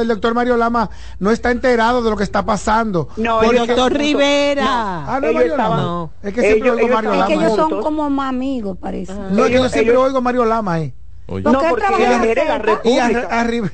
[0.00, 3.08] el doctor Mario Lama no está enterado de lo que está pasando.
[3.16, 4.66] No, el doctor Rivera.
[4.66, 5.76] Ah, no, Mario Lama.
[5.76, 6.10] No.
[6.22, 7.22] Es que siempre oigo Mario Lama.
[7.22, 9.14] Es que ellos son como más amigos, parece.
[9.30, 10.94] No, es que yo siempre oigo Mario Lama ahí.
[11.26, 11.42] Oye.
[11.42, 11.86] No, porque
[12.30, 13.28] eres la República.
[13.30, 13.70] Arriba.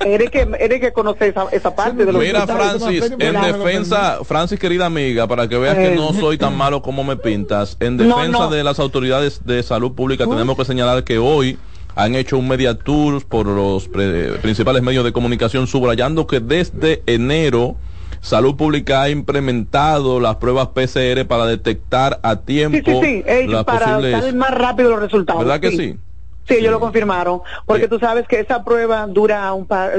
[0.00, 4.58] eres que, eres que conoce esa, esa parte de lo Mira, Francis, en defensa, Francis,
[4.58, 8.48] querida amiga, para que veas que no soy tan malo como me pintas, en defensa
[8.48, 11.58] de las autoridades de salud pública, tenemos que señalar que hoy
[11.98, 17.74] han hecho un media tour por los principales medios de comunicación subrayando que desde enero
[18.20, 23.52] Salud Pública ha implementado las pruebas PCR para detectar a tiempo sí, sí, sí.
[23.66, 24.34] para posibles...
[24.36, 25.42] más rápido los resultados.
[25.42, 25.98] ¿Verdad que sí?
[26.46, 29.92] Sí, ellos lo confirmaron, porque tú sabes que esa prueba dura un par,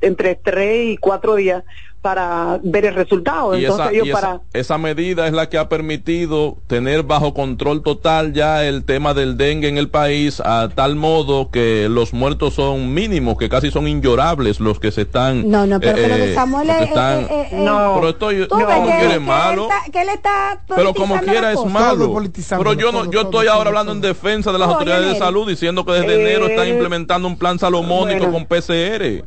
[0.00, 1.64] entre tres y cuatro días
[2.02, 3.54] para ver el resultado.
[3.54, 4.40] Entonces, esa, para...
[4.52, 9.36] esa, medida es la que ha permitido tener bajo control total ya el tema del
[9.36, 13.86] dengue en el país a tal modo que los muertos son mínimos, que casi son
[13.86, 15.48] inyorables los que se están.
[15.48, 19.20] No, no, pero, eh, Samuel están, eh, eh, no, pero estoy no, como quiera es
[19.20, 19.68] malo.
[19.92, 22.20] Que él está pero como quiera es malo.
[22.48, 25.84] Pero yo no, yo estoy ahora hablando en defensa de las autoridades de salud diciendo
[25.84, 29.24] que desde enero están implementando un plan salomónico con PCR.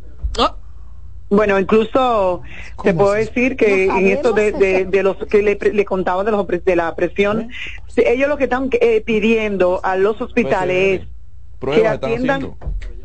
[1.36, 2.42] Bueno, incluso
[2.84, 6.48] te puedo decir que en esto de, de, los que le, le contaba de, los,
[6.48, 7.50] de la presión,
[7.98, 12.56] ellos lo que están eh, pidiendo a los hospitales es que atiendan,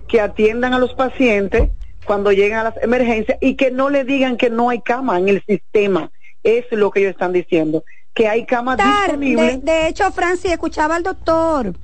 [0.09, 1.71] que atiendan a los pacientes
[2.05, 5.29] cuando llegan a las emergencias y que no le digan que no hay cama en
[5.29, 6.11] el sistema.
[6.43, 9.63] Es lo que ellos están diciendo, que hay camas disponibles.
[9.65, 11.75] De, hecho, Francis, escuchaba al doctor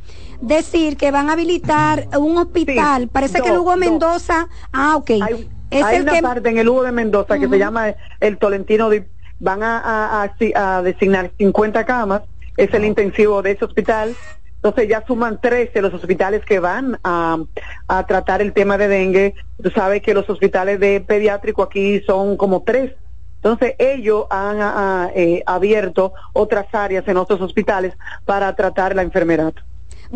[0.40, 3.08] decir que van a habilitar un hospital.
[3.08, 4.48] Parece que Hugo Mendoza.
[4.72, 5.10] Ah, ok.
[5.22, 8.90] Hay una parte en el Hugo de Mendoza que se llama el Tolentino,
[9.38, 12.22] van a, a, designar 50 camas,
[12.56, 14.14] es el intensivo de ese hospital.
[14.56, 17.38] Entonces ya suman 13 los hospitales que van a,
[17.86, 19.34] a tratar el tema de dengue.
[19.62, 22.92] Tú sabes que los hospitales de pediátrico aquí son como tres.
[23.36, 27.94] Entonces ellos han eh, abierto otras áreas en otros hospitales
[28.24, 29.54] para tratar la enfermedad.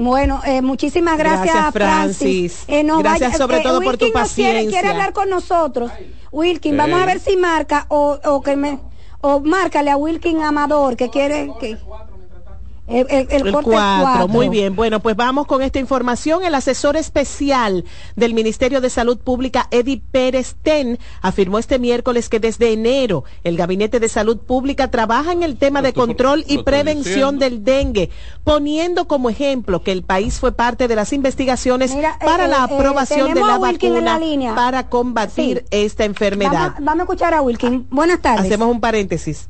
[0.00, 2.65] Bueno, eh, muchísimas gracias, Francis.
[2.69, 4.55] Eh, gracias sobre todo por tu paciencia.
[4.55, 5.93] Quiere, quiere, hablar con nosotros.
[6.33, 8.78] Wilkin, vamos a ver si marca o, o que me
[9.21, 11.77] o márcale a Wilkin Amador que quiere que
[12.91, 14.28] el, 4.
[14.28, 14.75] Muy bien.
[14.75, 16.45] Bueno, pues vamos con esta información.
[16.45, 17.84] El asesor especial
[18.17, 23.56] del Ministerio de Salud Pública, Eddie Pérez Ten, afirmó este miércoles que desde enero el
[23.56, 28.11] Gabinete de Salud Pública trabaja en el tema de control y prevención del dengue,
[28.45, 32.75] poniendo como ejemplo que el país fue parte de las investigaciones para la eh, eh,
[32.75, 34.21] aprobación de la vacuna
[34.55, 36.53] para combatir esta enfermedad.
[36.53, 37.87] Vamos, vamos a escuchar a Wilkin.
[37.91, 38.47] Buenas tardes.
[38.47, 39.49] Hacemos un paréntesis.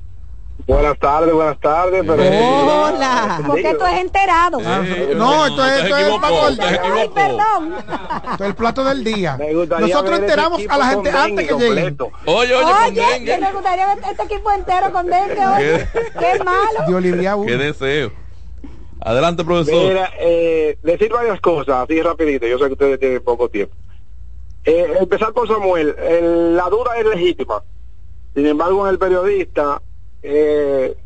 [0.66, 2.04] Buenas tardes, buenas tardes.
[2.06, 3.42] Pero Hola.
[3.46, 4.60] Porque tú es enterado.
[4.60, 6.60] no, esto es, esto es
[6.92, 7.74] Ay, perdón.
[8.30, 9.38] Esto es el plato del día.
[9.78, 11.96] Nosotros enteramos a la gente antes que llegue.
[12.26, 15.46] Oye, oye, oye que me gustaría ver este equipo entero con dengue.
[15.46, 15.88] Oye,
[16.18, 16.86] qué malo.
[16.86, 18.12] Dios libre Qué deseo.
[19.02, 19.82] Adelante, profesor.
[19.82, 22.46] Mira, eh, decir varias cosas, así rapidito.
[22.46, 23.74] Yo sé que ustedes tienen poco tiempo.
[24.64, 25.96] Eh, empezar con Samuel.
[26.54, 27.62] la duda es legítima.
[28.34, 29.80] Sin embargo, en el periodista
[30.22, 30.96] eh,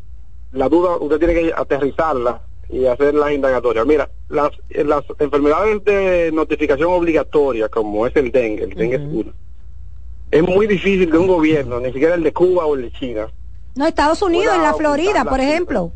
[0.51, 3.85] la duda usted tiene que aterrizarla y hacer las indagatorias.
[3.85, 9.33] Mira, las, las enfermedades de notificación obligatoria, como es el dengue, el dengue es uno,
[10.31, 13.27] es muy difícil de un gobierno, ni siquiera el de Cuba o el de China.
[13.75, 15.91] No, Estados Unidos, en la Florida, por ejemplo.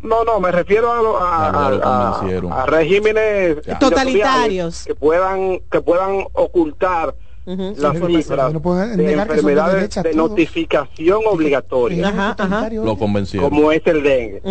[0.00, 2.20] No, no, me refiero a,
[2.52, 7.16] a, regímenes totalitarios que puedan que puedan ocultar
[7.48, 8.52] las cifras
[8.96, 12.36] de enfermedades de notificación obligatoria.
[12.70, 13.48] Lo convencieron.
[13.48, 14.42] Como es el dengue.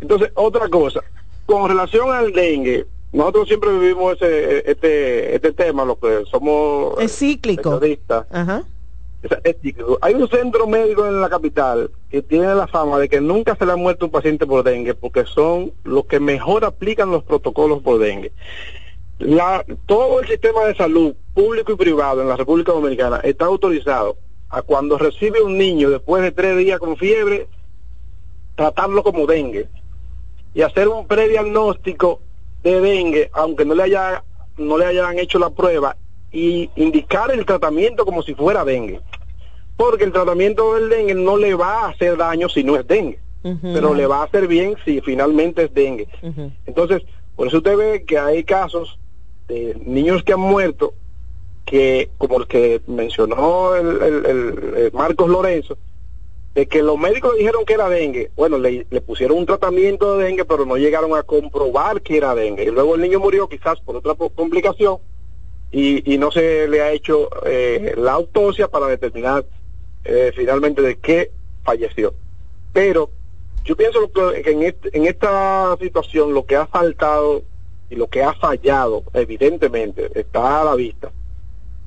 [0.00, 1.00] Entonces, otra cosa,
[1.46, 7.16] con relación al dengue, nosotros siempre vivimos ese, este, este tema, lo que somos es
[7.16, 7.80] cíclico.
[7.82, 9.98] Es cíclico.
[10.02, 13.64] Hay un centro médico en la capital que tiene la fama de que nunca se
[13.64, 17.82] le ha muerto un paciente por dengue porque son los que mejor aplican los protocolos
[17.82, 18.32] por dengue.
[19.20, 24.16] La, todo el sistema de salud público y privado en la República Dominicana está autorizado
[24.48, 27.48] a cuando recibe un niño después de tres días con fiebre,
[28.54, 29.68] tratarlo como dengue
[30.54, 32.20] y hacer un prediagnóstico
[32.62, 34.22] de dengue, aunque no le haya
[34.56, 35.96] no le hayan hecho la prueba
[36.30, 39.00] y indicar el tratamiento como si fuera dengue.
[39.76, 43.18] Porque el tratamiento del dengue no le va a hacer daño si no es dengue,
[43.60, 46.08] pero le va a hacer bien si finalmente es dengue.
[46.66, 47.02] Entonces,
[47.34, 48.98] por eso usted ve que hay casos
[49.48, 50.94] de niños que han muerto,
[51.64, 55.76] que como el que mencionó el, Marcos Lorenzo,
[56.54, 58.30] de que los médicos dijeron que era dengue.
[58.36, 62.64] Bueno, le, pusieron un tratamiento de dengue, pero no llegaron a comprobar que era dengue.
[62.64, 64.98] Y luego el niño murió quizás por otra complicación
[65.72, 69.44] y, no se le ha hecho eh, la autopsia para determinar
[70.04, 71.32] eh, finalmente de qué
[71.64, 72.14] falleció.
[72.72, 73.10] Pero
[73.64, 74.62] yo pienso que en,
[74.92, 77.42] en esta situación lo que ha faltado
[77.90, 81.10] y lo que ha fallado, evidentemente, está a la vista,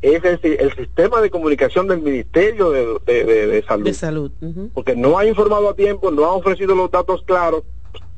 [0.02, 3.86] es el, el sistema de comunicación del Ministerio de, Salud.
[3.86, 4.32] De salud.
[4.74, 7.64] Porque no ha informado a tiempo, no ha ofrecido los datos claros.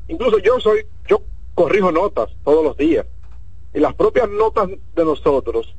[0.08, 1.22] Incluso yo soy, yo
[1.54, 3.06] corrijo notas todos los días
[3.72, 5.74] y las propias notas de nosotros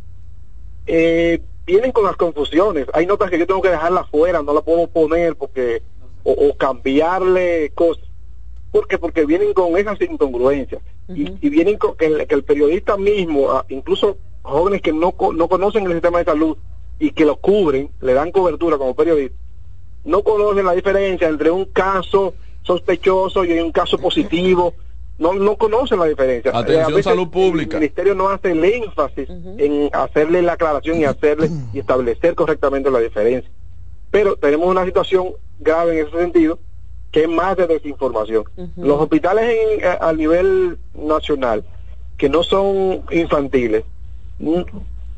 [0.88, 2.88] eh, vienen con las confusiones.
[2.94, 5.81] Hay notas que yo tengo que dejarlas fuera, no las puedo poner porque
[6.24, 8.06] o, cambiarle cosas.
[8.71, 14.18] ¿Por Porque vienen con esas incongruencias y, vienen con que el, periodista mismo, ah, incluso
[14.42, 16.58] jóvenes que no, no conocen el sistema de salud
[17.00, 19.36] y que lo cubren, le dan cobertura como periodista,
[20.04, 22.34] no conocen la diferencia entre un caso
[22.64, 24.74] sospechoso y un caso positivo
[25.22, 26.52] no, no conocen la diferencia.
[26.54, 27.78] Atención, salud pública.
[27.78, 32.90] El ministerio no hace el énfasis en hacerle la aclaración y hacerle y establecer correctamente
[32.90, 33.50] la diferencia.
[34.10, 36.58] Pero tenemos una situación grave en ese sentido,
[37.12, 38.46] que es más de desinformación.
[38.76, 41.64] Los hospitales en, a, nivel nacional,
[42.18, 43.84] que no son infantiles,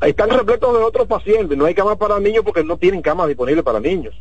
[0.00, 1.56] están repletos de otros pacientes.
[1.56, 4.14] No hay camas para niños porque no tienen camas disponibles para niños.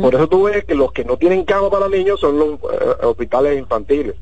[0.00, 3.04] Por eso tú ves que los que no tienen camas para niños son los eh,
[3.04, 4.16] hospitales infantiles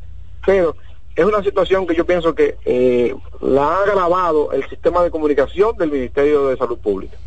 [0.47, 0.77] pero
[1.17, 5.77] es una situación que yo pienso que eh, la ha agravado el sistema de comunicación
[5.77, 7.19] del Ministerio de Salud Pública.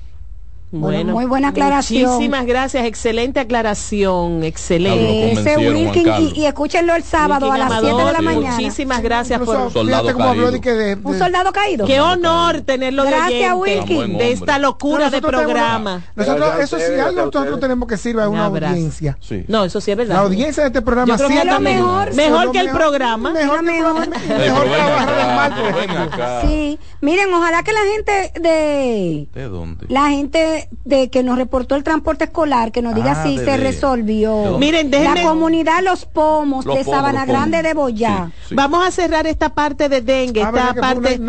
[0.72, 2.12] Bueno, muy buena aclaración.
[2.12, 5.32] Muchísimas gracias, excelente aclaración, excelente.
[5.32, 8.56] Ese Wilkin, y, escúchenlo el sábado a las 7 de la mañana.
[8.56, 11.00] Muchísimas gracias por un soldado caído.
[11.04, 11.88] un soldado caído.
[11.88, 16.04] Qué honor tenerlo gracias, de Wilkin, de esta locura de programa.
[16.16, 19.18] nosotros, eso sí, algo nosotros tenemos que sirva a una audiencia.
[19.48, 20.16] No, eso sí es verdad.
[20.16, 23.32] La audiencia de este programa sí es mejor, mejor que el programa.
[23.32, 25.50] Mejor, mejor trabajar
[26.46, 29.28] Sí, miren, ojalá que la gente de...
[29.34, 29.86] ¿De dónde?
[29.90, 33.58] La gente de que nos reportó el transporte escolar, que nos diga ah, si se
[33.58, 34.58] resolvió.
[34.58, 38.32] Miren, La comunidad Los Pomos de Sabana Grande de Boyá.
[38.52, 41.20] Vamos a cerrar esta parte de dengue, ah, esta parte.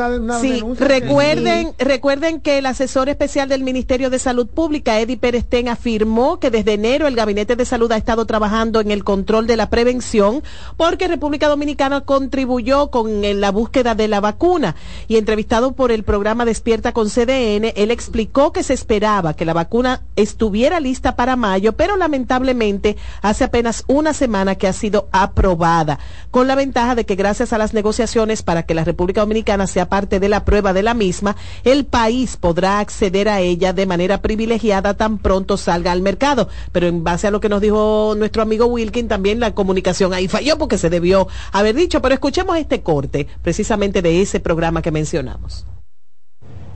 [0.41, 6.39] sí, recuerden, recuerden que el asesor especial del Ministerio de Salud Pública, Eddie Perestén, afirmó
[6.39, 9.71] que desde enero el Gabinete de Salud ha estado trabajando en el control de la
[9.71, 10.43] prevención
[10.77, 14.77] porque República Dominicana contribuyó con la búsqueda de la vacuna.
[15.09, 19.53] Y entrevistado por el programa Despierta con CDN, él explicó que se esperaba que la
[19.53, 25.99] vacuna estuviera lista para mayo, pero lamentablemente hace apenas una semana que ha sido aprobada,
[26.31, 29.89] con la ventaja de que gracias a las negociaciones para que la República Dominicana sea
[29.89, 34.23] parte de la prueba de la misma, el país podrá acceder a ella de manera
[34.23, 36.49] privilegiada tan pronto salga al mercado.
[36.73, 40.29] Pero en base a lo que nos dijo nuestro amigo Wilkin, también la comunicación ahí
[40.29, 42.01] falló porque se debió haber dicho.
[42.03, 45.67] Pero escuchemos este corte precisamente de ese programa que mencionamos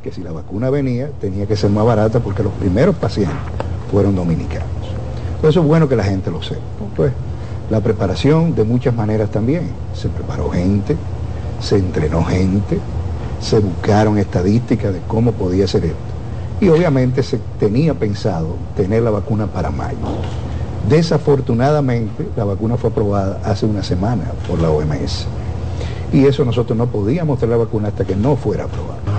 [0.04, 3.38] que si la vacuna venía tenía que ser más barata porque los primeros pacientes
[3.90, 4.68] fueron dominicanos.
[5.36, 6.60] Entonces es bueno que la gente lo sepa.
[6.94, 7.10] Pues
[7.70, 9.70] la preparación de muchas maneras también.
[9.94, 10.94] Se preparó gente,
[11.58, 12.78] se entrenó gente,
[13.40, 15.96] se buscaron estadísticas de cómo podía ser esto.
[16.60, 19.96] Y obviamente se tenía pensado tener la vacuna para mayo.
[20.86, 25.26] Desafortunadamente, la vacuna fue aprobada hace una semana por la OMS.
[26.12, 29.13] Y eso nosotros no podíamos tener la vacuna hasta que no fuera aprobada.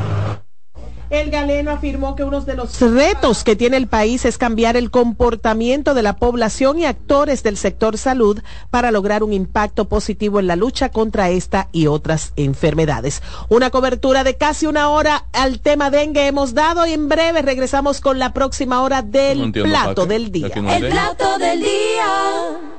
[1.10, 4.90] El galeno afirmó que uno de los retos que tiene el país es cambiar el
[4.92, 10.48] comportamiento de la población y actores del sector salud para lograr un impacto positivo en
[10.48, 13.22] la lucha contra esta y otras enfermedades.
[13.50, 18.02] Una cobertura de casi una hora al tema dengue hemos dado y en breve regresamos
[18.02, 20.48] con la próxima hora del plato del día.
[20.48, 22.76] el plato del día.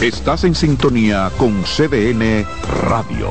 [0.00, 2.46] Estás en sintonía con CDN
[2.82, 3.30] Radio.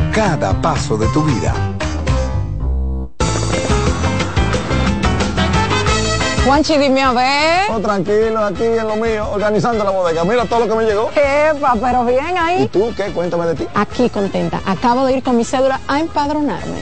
[0.13, 1.53] cada paso de tu vida.
[6.45, 7.71] Juanchi, dime a ver.
[7.71, 10.23] Oh, tranquilo, aquí en lo mío, organizando la bodega.
[10.23, 11.11] Mira todo lo que me llegó.
[11.11, 12.63] Epa, pero bien ahí.
[12.63, 13.11] ¿Y tú qué?
[13.13, 13.67] Cuéntame de ti.
[13.75, 14.59] Aquí contenta.
[14.65, 16.81] Acabo de ir con mi cédula a empadronarme.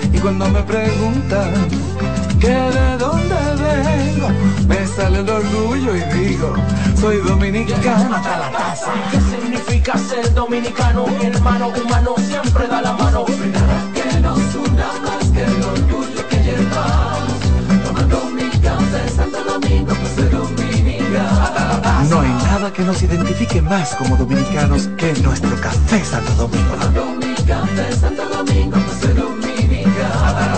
[0.21, 1.51] cuando me preguntan
[2.39, 4.29] que de dónde vengo,
[4.67, 6.53] me sale el orgullo y digo,
[6.99, 8.91] soy dominicano hasta la casa.
[9.09, 11.07] ¿Qué significa ser dominicano?
[11.07, 13.25] Mi hermano humano siempre da la mano.
[13.25, 17.39] que nos una más que el orgullo que llevamos.
[17.83, 21.81] Tomando mi café Santo Domingo, pues soy dominicano.
[22.09, 26.75] No hay nada que nos identifique más como dominicanos que nuestro café Santo Domingo.
[26.75, 29.50] Tomando mi café Santo Domingo, pues soy dominicano.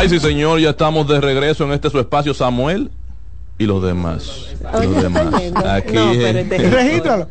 [0.00, 2.90] Ay, sí, señor, ya estamos de regreso en este su espacio, Samuel
[3.58, 4.46] y los demás.
[4.82, 5.26] Y los demás.
[5.56, 5.92] Aquí.
[5.92, 7.28] No, Regístralo.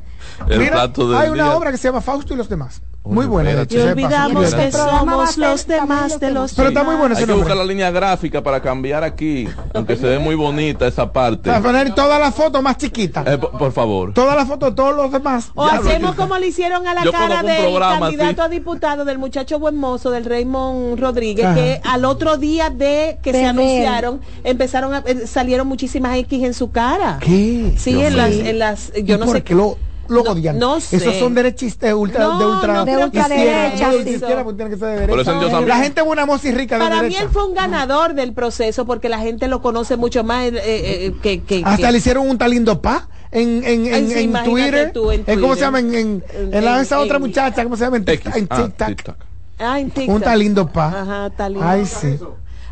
[0.48, 2.84] Mira, hay una obra que se llama Fausto y los demás.
[3.04, 3.66] Muy buena.
[3.70, 7.58] Y olvidamos que somos los demás de los Pero está muy buena Hay que buscar
[7.58, 11.50] la línea gráfica para cambiar aquí, aunque se ve muy bonita esa parte.
[11.50, 13.26] Para poner todas las fotos más chiquitas.
[13.28, 14.14] Eh, por, por, favor.
[14.14, 15.52] Todas las fotos de todos los demás.
[15.56, 18.42] O hacemos como le hicieron a la Yo cara del programa, candidato sí.
[18.42, 21.56] a diputado, del muchacho buen mozo, del Raymond Rodríguez, Ajá.
[21.56, 26.54] que al otro día de que se anunciaron, empezaron a, eh, salieron muchísimas X en
[26.54, 27.18] su cara.
[27.22, 27.74] ¿Qué?
[27.78, 29.78] Sí, Dios en las, en las, ¿Y yo no por sé qué lo,
[30.10, 30.58] lo odian?
[30.60, 30.98] no sé.
[30.98, 33.08] Esos son derechistas ultra, No, de ultra, no no, de eso.
[33.08, 35.60] izquierda, porque tiene que ser de eso derecha.
[35.60, 37.24] en La gente buena, moza y rica de Para mí derecha.
[37.24, 41.16] él fue un ganador del proceso porque la gente lo conoce mucho más eh, eh,
[41.22, 44.20] que, que, Hasta que- le hicieron un tal lindo pa en, en, en, Ay, sí,
[44.24, 44.92] en Twitter.
[44.94, 45.56] tú, en Eh, ¿Cómo Twitter.
[45.58, 45.80] se llama?
[45.80, 47.98] En, en, En- en la, esa en- otra en- muchacha, ¿cómo se llama?
[47.98, 48.78] En, en Ah, TikTok.
[48.78, 49.16] tic-tac.
[49.60, 50.24] Ah, en Un TikTok.
[50.24, 50.88] tal lindo pa.
[51.02, 51.68] Ajá, tal lindo.
[51.68, 52.18] Ay, sí.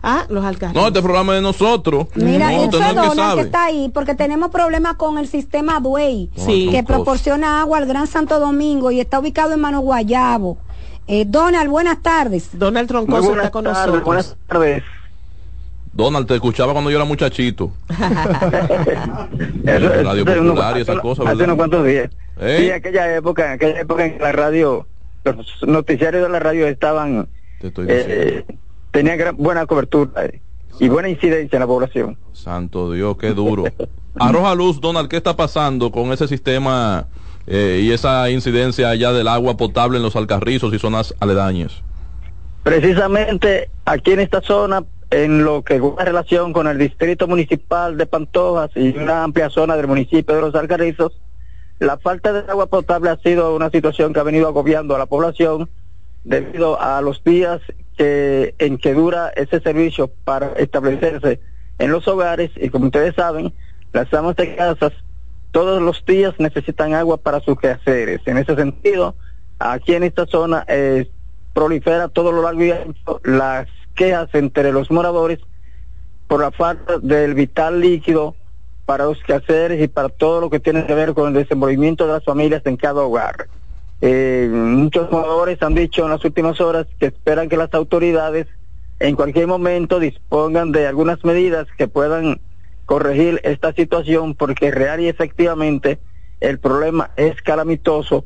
[0.09, 0.81] Ah, los alcaldes.
[0.81, 2.07] No, este programa es de nosotros.
[2.15, 3.41] Mira, no, usted no es que Donald que sabe.
[3.41, 6.69] está ahí porque tenemos problemas con el sistema Duey, Sí.
[6.71, 10.59] que proporciona agua al Gran Santo Domingo y está ubicado en Mano Guayabo.
[11.07, 12.51] Eh, Donald, buenas tardes.
[12.53, 14.03] Donald Troncoso buenas está con tardes, nosotros.
[14.05, 14.83] buenas tardes.
[15.91, 17.71] Donald, te escuchaba cuando yo era muchachito.
[17.89, 17.99] Eso-
[19.93, 21.45] eso Radio hace Popular y hace esas cosas, Hace ¿verdad?
[21.45, 22.09] unos cuantos días.
[22.39, 22.57] ¿Eh?
[22.59, 24.85] Sí, en aquella época, en aquella época en la radio,
[25.23, 25.35] los
[25.65, 27.27] noticiarios de la radio estaban,
[27.59, 28.13] Te estoy diciendo.
[28.13, 28.45] eh,
[28.97, 30.41] tenían gran- buena cobertura eh,
[30.79, 32.17] y buena incidencia en la población.
[32.33, 33.65] Santo Dios, qué duro.
[34.19, 37.05] Arroja luz, Donald, ¿qué está pasando con ese sistema
[37.45, 41.83] eh, y esa incidencia allá del agua potable en los alcarrizos y zonas aledañas?
[42.63, 48.07] Precisamente aquí en esta zona, en lo que guarda relación con el distrito municipal de
[48.07, 51.13] Pantojas y una amplia zona del municipio de Los Alcarrizos,
[51.79, 55.05] la falta de agua potable ha sido una situación que ha venido agobiando a la
[55.05, 55.69] población
[56.23, 57.61] debido a los días
[57.97, 61.39] que, en que dura ese servicio para establecerse
[61.79, 63.53] en los hogares y como ustedes saben,
[63.93, 64.93] las amas de casas
[65.51, 68.21] todos los días necesitan agua para sus quehaceres.
[68.25, 69.15] En ese sentido,
[69.59, 71.09] aquí en esta zona eh,
[71.53, 75.39] prolifera todo lo largo y ancho las quejas entre los moradores
[76.27, 78.35] por la falta del vital líquido
[78.85, 82.13] para los quehaceres y para todo lo que tiene que ver con el desenvolvimiento de
[82.13, 83.47] las familias en cada hogar.
[84.01, 88.47] Eh, muchos moradores han dicho en las últimas horas que esperan que las autoridades
[88.99, 92.39] en cualquier momento dispongan de algunas medidas que puedan
[92.85, 95.99] corregir esta situación porque real y efectivamente
[96.39, 98.25] el problema es calamitoso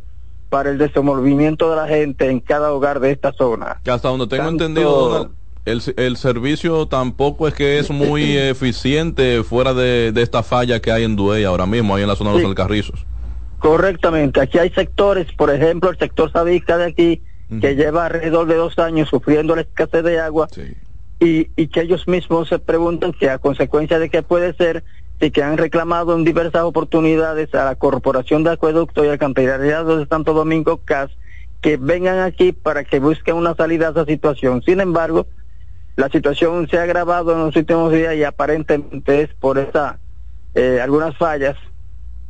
[0.50, 3.80] para el desenvolvimiento de la gente en cada hogar de esta zona.
[3.84, 5.32] Que hasta donde tengo Tanto- entendido, Donald,
[5.64, 10.92] el, el servicio tampoco es que es muy eficiente fuera de, de esta falla que
[10.92, 13.06] hay en Duey ahora mismo, ahí en la zona de los alcarrizos.
[13.62, 17.22] Correctamente, aquí hay sectores, por ejemplo, el sector Sabica de aquí,
[17.62, 20.48] que lleva alrededor de dos años sufriendo la escasez de agua
[21.20, 24.84] y, y que ellos mismos se preguntan que a consecuencia de qué puede ser
[25.20, 30.08] y que han reclamado en diversas oportunidades a la Corporación de Acueducto y Alcantarillado de
[30.08, 31.12] Santo Domingo CAS
[31.62, 34.64] que vengan aquí para que busquen una salida a esa situación.
[34.64, 35.28] Sin embargo,
[35.98, 40.00] la situación se ha agravado en los últimos días y aparentemente es por esa
[40.56, 41.56] eh, algunas fallas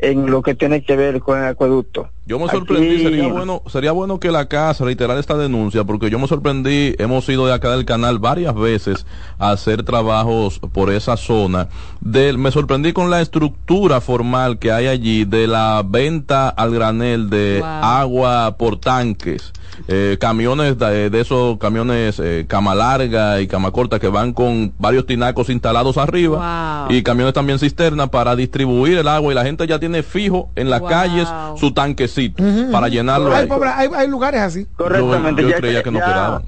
[0.01, 2.09] en lo que tiene que ver con el acueducto.
[2.25, 6.09] Yo me sorprendí, Aquí- sería bueno, sería bueno que la casa reiterara esta denuncia, porque
[6.11, 9.07] yo me sorprendí, hemos ido de acá del canal varias veces
[9.39, 11.67] a hacer trabajos por esa zona.
[11.99, 17.29] Del, me sorprendí con la estructura formal que hay allí de la venta al granel
[17.29, 17.67] de Wow.
[17.69, 19.51] agua por tanques.
[19.87, 24.73] Eh, camiones de, de esos camiones eh, cama larga y cama corta que van con
[24.77, 26.95] varios tinacos instalados arriba Wow.
[26.95, 30.69] y camiones también cisterna para distribuir el agua y la gente ya tiene fijo en
[30.69, 30.89] las Wow.
[30.89, 31.71] calles su
[32.11, 32.71] tanquecito Ujú.
[32.71, 33.47] para llenarlo Hay, ahí.
[33.47, 34.65] pobre- hay, hay lugares así.
[34.75, 35.41] Correctamente.
[35.41, 36.43] Yo, yo ya, creía que no ya- quedaban.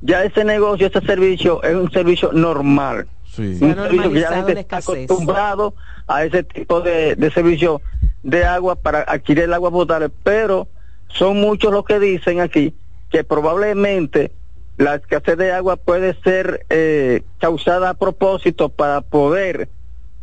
[0.00, 3.06] ya ese negocio, ese servicio es un servicio normal.
[3.24, 3.42] Sí.
[3.42, 5.74] Un Se ha servicio que ya la gente está acostumbrado
[6.06, 7.80] a ese tipo de, de servicio
[8.22, 10.68] de agua para adquirir el agua potable, pero
[11.08, 12.74] son muchos los que dicen aquí
[13.10, 14.32] que probablemente
[14.78, 19.68] la escasez de agua puede ser eh, causada a propósito para poder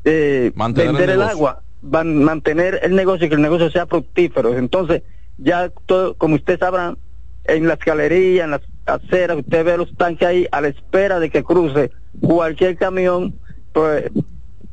[0.06, 3.86] eh, Mantener el vender el, agua, van- mantener el negocio y que el negocio sea
[3.86, 4.58] fructífero.
[4.58, 5.04] Entonces,
[5.38, 6.98] ya todo, como ustedes sabrán,
[7.46, 11.30] en las galerías, en las acera, usted ve los tanques ahí a la espera de
[11.30, 11.92] que cruce
[12.22, 13.40] cualquier camión,
[13.74, 14.10] pues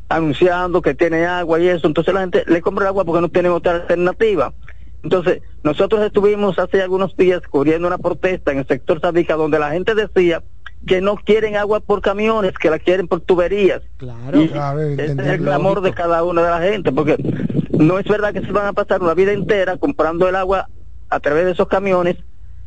[0.09, 3.29] anunciando que tiene agua y eso, entonces la gente le compra el agua porque no
[3.29, 4.53] tiene otra alternativa.
[5.03, 9.71] Entonces, nosotros estuvimos hace algunos días cubriendo una protesta en el sector Sadica donde la
[9.71, 10.43] gente decía
[10.87, 13.83] que no quieren agua por camiones, que la quieren por tuberías.
[13.99, 17.17] Claro, es el clamor de cada una de la gente, porque
[17.79, 20.69] no es verdad que se van a pasar una vida entera comprando el agua
[21.09, 22.17] a través de esos camiones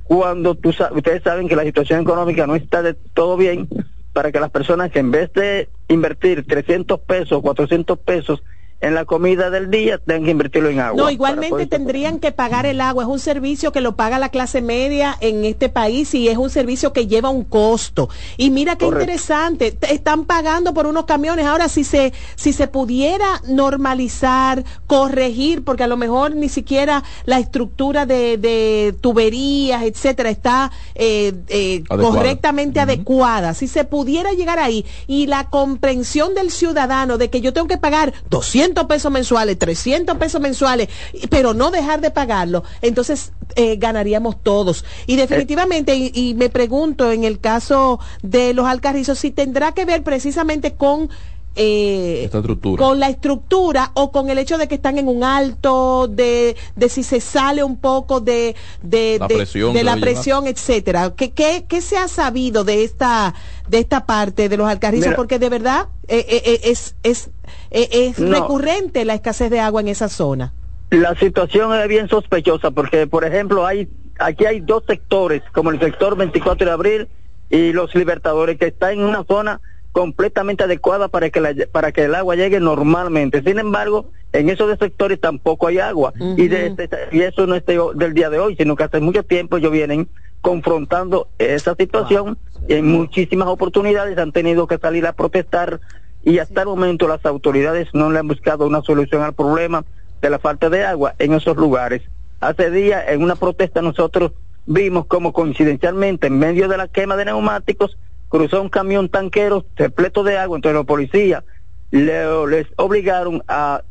[0.04, 3.68] cuando tú, ustedes saben que la situación económica no está de todo bien
[4.12, 8.44] para que las personas que en vez de invertir 300 pesos, 400 pesos
[8.84, 11.02] en la comida del día tengan que invertirlo en agua.
[11.02, 13.04] No, igualmente tendrían que pagar el agua.
[13.04, 16.50] Es un servicio que lo paga la clase media en este país y es un
[16.50, 18.10] servicio que lleva un costo.
[18.36, 21.46] Y mira qué interesante, están pagando por unos camiones.
[21.46, 27.40] Ahora, si se, si se pudiera normalizar, corregir, porque a lo mejor ni siquiera la
[27.40, 33.54] estructura de, tuberías, etcétera, está eh, eh, correctamente adecuada.
[33.54, 37.78] Si se pudiera llegar ahí y la comprensión del ciudadano de que yo tengo que
[37.78, 40.90] pagar 200 pesos mensuales, 300 pesos mensuales,
[41.30, 44.86] pero no dejar de pagarlo, entonces eh, ganaríamos todos.
[45.08, 50.04] Y definitivamente, y, me pregunto en el caso de los alcarrizos, si tendrá que ver
[50.04, 51.10] precisamente con
[51.56, 52.30] eh,
[52.78, 56.90] con la estructura o con el hecho de que están en un alto, de, de
[56.90, 61.14] si se sale un poco de, de la presión, de la presión etcétera.
[61.16, 63.36] ¿Qué, ¿Qué, qué, se ha sabido de esta,
[63.70, 65.14] de esta parte de los alcarrizos?
[65.14, 67.30] Porque de verdad eh, eh, eh es, es,
[67.72, 70.54] eh, es recurrente la escasez de agua en esa zona.
[70.90, 73.88] La situación es bien sospechosa porque, por ejemplo, hay
[74.20, 77.08] aquí hay dos sectores, como el sector 24 de abril
[77.50, 79.62] y los libertadores, que están en una zona
[79.92, 83.44] completamente adecuada para que, la, para que el agua llegue normalmente.
[83.44, 86.14] Sin embargo, en esos sectores tampoco hay agua.
[86.20, 89.58] y, de, y eso no es del día de hoy, sino que hace mucho tiempo
[89.58, 90.10] ellos vienen
[90.42, 92.38] confrontando esa situación
[92.68, 95.80] y en muchísimas oportunidades han tenido que salir a protestar
[96.24, 99.84] y hasta el momento las autoridades no le han buscado una solución al problema
[100.22, 102.02] de la falta de agua en esos lugares.
[102.40, 104.32] Hace días en una protesta nosotros
[104.66, 107.98] vimos como coincidencialmente en medio de la quema de neumáticos
[108.30, 111.44] cruzó un camión tanquero repleto de agua, entonces los policías
[111.92, 113.84] les obligaron a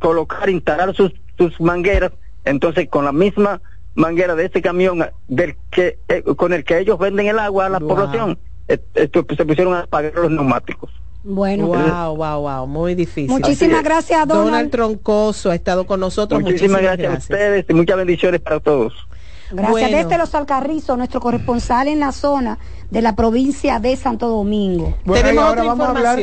[0.00, 2.10] colocar, instalar sus, sus mangueras,
[2.44, 3.60] entonces con la misma
[3.94, 7.68] manguera de ese camión del que eh, con el que ellos venden el agua a
[7.68, 10.90] la población, esto, se pusieron a apagar los neumáticos.
[11.24, 13.30] Bueno, wow, wow, wow, muy difícil.
[13.30, 14.46] Muchísimas gracias, Donald.
[14.46, 16.40] Donald Troncoso ha estado con nosotros.
[16.40, 18.94] Muchísimas, gracias, a ustedes y muchas bendiciones para todos.
[19.50, 19.90] Gracias.
[19.90, 22.58] Desde Los Alcarrizos, nuestro corresponsal en la zona,
[22.90, 24.94] de la provincia de Santo Domingo.
[25.04, 26.18] Tenemos ahora vamos A hablar,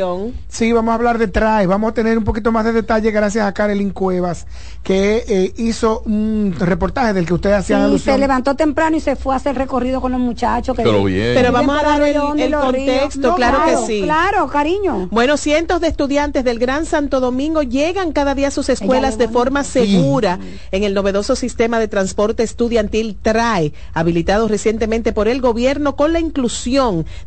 [0.47, 1.67] sí, vamos a hablar de TRAE.
[1.67, 4.47] Vamos a tener un poquito más de detalle gracias a Karelin Cuevas,
[4.81, 9.15] que eh, hizo un reportaje del que ustedes hacían sí, se levantó temprano y se
[9.15, 10.75] fue a hacer recorrido con los muchachos.
[10.75, 11.35] Pero bien.
[11.35, 12.15] Pero vamos a dar el,
[12.51, 14.01] contexto, claro, que sí.
[14.01, 15.07] Claro, cariño.
[15.11, 19.27] Bueno, cientos de estudiantes del Gran Santo Domingo llegan cada día a sus escuelas de
[19.27, 20.39] forma segura
[20.71, 26.19] en el novedoso sistema de transporte estudiantil TRAE, habilitado recientemente por el gobierno con la
[26.19, 26.54] inclusión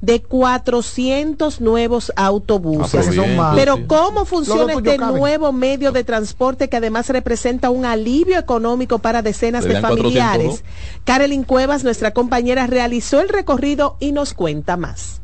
[0.00, 3.08] de 400 nuevos autobuses.
[3.38, 8.98] Ah, pero, ¿cómo funciona este nuevo medio de transporte que además representa un alivio económico
[8.98, 10.64] para decenas de familiares?
[11.04, 15.20] Carolyn Cuevas, nuestra compañera, realizó el recorrido y nos cuenta más.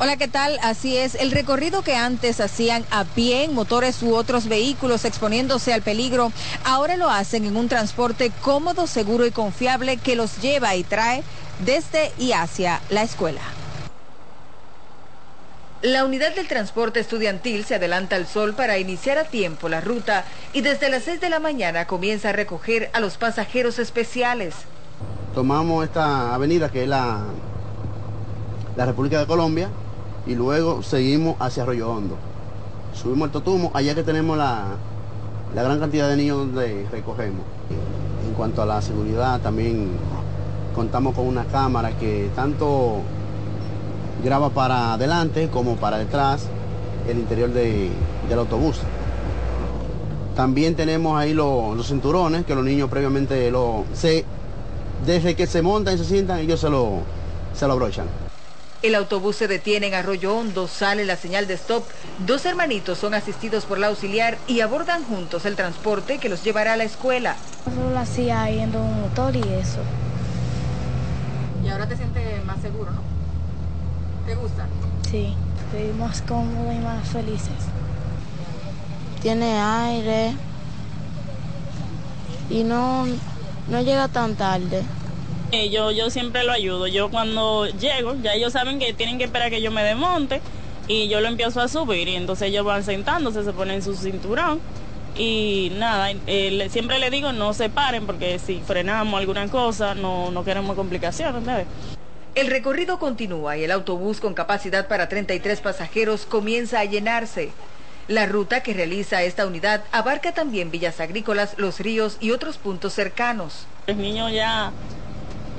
[0.00, 0.58] Hola, ¿qué tal?
[0.60, 5.72] Así es, el recorrido que antes hacían a pie en motores u otros vehículos exponiéndose
[5.72, 6.32] al peligro,
[6.64, 11.22] ahora lo hacen en un transporte cómodo, seguro y confiable que los lleva y trae
[11.60, 13.40] desde y hacia la escuela.
[15.82, 20.24] La unidad del transporte estudiantil se adelanta al sol para iniciar a tiempo la ruta
[20.54, 24.54] y desde las 6 de la mañana comienza a recoger a los pasajeros especiales.
[25.34, 27.24] Tomamos esta avenida que es la,
[28.76, 29.68] la República de Colombia
[30.26, 32.16] y luego seguimos hacia Arroyo Hondo.
[32.94, 34.76] Subimos al Totumo, allá que tenemos la,
[35.54, 37.42] la gran cantidad de niños donde recogemos.
[38.26, 39.90] En cuanto a la seguridad, también
[40.74, 43.00] contamos con una cámara que tanto
[44.22, 46.48] graba para adelante como para detrás
[47.08, 47.92] el interior del
[48.38, 48.78] autobús.
[50.34, 54.24] También tenemos ahí los cinturones que los niños previamente lo se
[55.06, 57.02] desde que se montan y se sientan ellos se lo
[57.54, 58.06] se lo abrochan.
[58.82, 61.84] El autobús se detiene en Arroyo Hondo, sale la señal de stop.
[62.26, 66.74] Dos hermanitos son asistidos por la auxiliar y abordan juntos el transporte que los llevará
[66.74, 67.36] a la escuela.
[67.64, 69.80] Solo hacía un motor y eso.
[71.64, 73.00] Y ahora te sientes más seguro, ¿no?
[74.26, 74.66] ¿Te gusta?
[75.10, 77.54] Sí, estoy más cómodo y más felices.
[79.22, 80.34] Tiene aire
[82.50, 83.06] y no,
[83.68, 84.82] no llega tan tarde.
[85.70, 86.86] Yo, yo siempre lo ayudo.
[86.88, 90.40] Yo cuando llego, ya ellos saben que tienen que esperar que yo me desmonte
[90.88, 94.60] y yo lo empiezo a subir y entonces ellos van sentándose, se ponen su cinturón
[95.16, 100.30] y nada, eh, siempre le digo no se paren porque si frenamos alguna cosa no,
[100.30, 101.66] no queremos complicaciones.
[102.34, 107.52] El recorrido continúa y el autobús con capacidad para 33 pasajeros comienza a llenarse.
[108.08, 112.92] La ruta que realiza esta unidad abarca también villas agrícolas, los ríos y otros puntos
[112.92, 113.66] cercanos.
[113.86, 114.72] Los niños ya,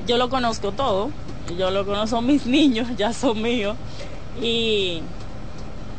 [0.05, 1.11] yo lo conozco todo,
[1.57, 3.77] yo lo conozco, mis niños ya son míos
[4.41, 5.01] y,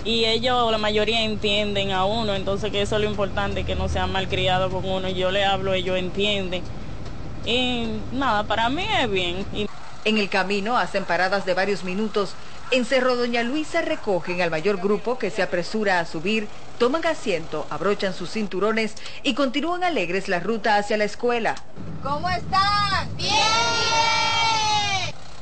[0.07, 3.89] y ellos, la mayoría entienden a uno, entonces que eso es lo importante, que no
[3.89, 6.63] sean malcriados con uno, yo le hablo, ellos entienden.
[7.45, 9.45] Y nada, para mí es bien.
[10.05, 12.35] En el camino hacen paradas de varios minutos
[12.73, 17.65] en Cerro Doña Luisa recogen al mayor grupo que se apresura a subir, toman asiento,
[17.71, 21.55] abrochan sus cinturones y continúan alegres la ruta hacia la escuela.
[22.03, 23.17] ¿Cómo están?
[23.17, 24.46] ¡Bien!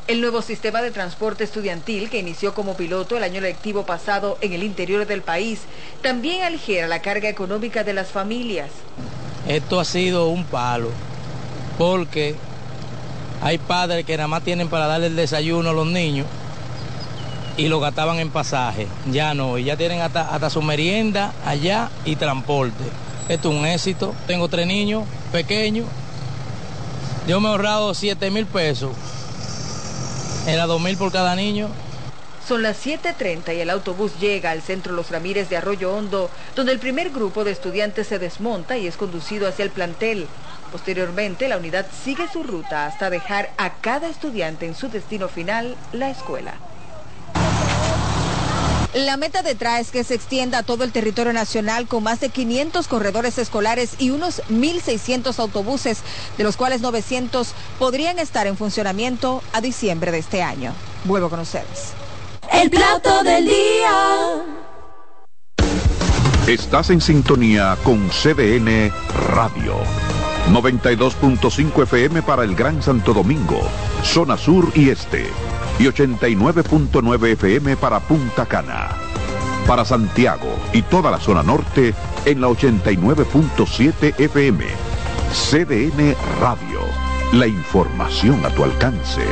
[0.07, 4.53] El nuevo sistema de transporte estudiantil que inició como piloto el año lectivo pasado en
[4.53, 5.61] el interior del país
[6.03, 8.69] también aligera la carga económica de las familias.
[9.49, 10.91] Esto ha sido un palo
[11.79, 12.35] porque
[13.41, 16.27] hay padres que nada más tienen para darle el desayuno a los niños
[17.57, 18.87] y lo gastaban en pasaje.
[19.11, 22.85] Ya no, y ya tienen hasta, su merienda allá y transporte.
[23.31, 24.15] Esto es un éxito.
[24.27, 25.87] Tengo tres niños pequeños.
[27.27, 28.91] Yo me he ahorrado 7 mil pesos.
[30.47, 31.69] Era 2 mil por cada niño.
[32.47, 36.73] Son las 7.30 y el autobús llega al centro Los Ramírez de Arroyo Hondo, donde
[36.73, 40.27] el primer grupo de estudiantes se desmonta y es conducido hacia el plantel.
[40.71, 45.77] Posteriormente, la unidad sigue su ruta hasta dejar a cada estudiante en su destino final,
[45.93, 46.55] la escuela.
[48.95, 52.29] La meta detrás es que se extienda a todo el territorio nacional con más de
[52.29, 55.99] 500 corredores escolares y unos 1.600 autobuses,
[56.39, 60.73] de los cuales 900 podrían estar en funcionamiento a diciembre de este año.
[61.07, 61.93] Vuelvo con ustedes.
[62.53, 64.45] El plato del día.
[66.47, 68.93] Estás en sintonía con CDN
[69.29, 69.75] Radio.
[70.53, 73.61] 92.5 FM para el Gran Santo Domingo,
[74.05, 75.27] zona sur y este
[75.79, 78.91] y 89.9 FM para Punta Cana.
[79.67, 84.65] Para Santiago y toda la zona norte en la 89.7 FM.
[85.33, 86.81] CDN Radio.
[87.33, 89.23] La información a tu alcance.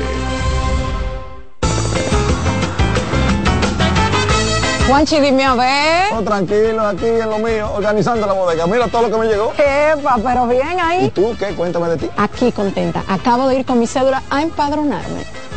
[4.88, 6.12] Juanchi, dime a ver.
[6.12, 8.66] Oh, tranquilo, aquí en lo mío, organizando la bodega.
[8.66, 9.52] Mira todo lo que me llegó.
[9.56, 11.06] Epa, pero bien ahí.
[11.06, 11.54] ¿Y tú qué?
[11.54, 12.10] Cuéntame de ti.
[12.16, 13.04] Aquí contenta.
[13.08, 15.41] Acabo de ir con mi cédula a empadronarme.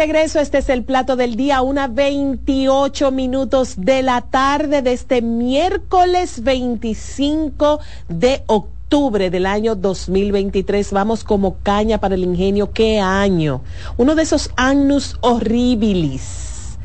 [0.00, 5.20] Regreso, este es el plato del día, una 28 minutos de la tarde de este
[5.20, 10.90] miércoles 25 de octubre del año 2023.
[10.92, 12.72] Vamos como caña para el ingenio.
[12.72, 13.60] ¿Qué año?
[13.98, 16.78] Uno de esos annus horribilis.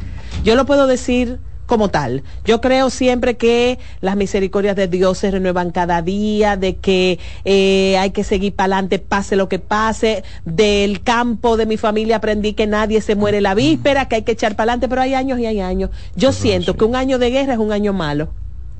[0.44, 2.24] Yo lo puedo decir como tal.
[2.46, 7.98] Yo creo siempre que las misericordias de Dios se renuevan cada día, de que eh,
[7.98, 10.24] hay que seguir para adelante, pase lo que pase.
[10.46, 14.34] Del campo de mi familia aprendí que nadie se muere la víspera, que hay que
[14.34, 15.90] echar para adelante, pero hay años y hay años.
[16.16, 18.30] Yo siento que un año de guerra es un año malo.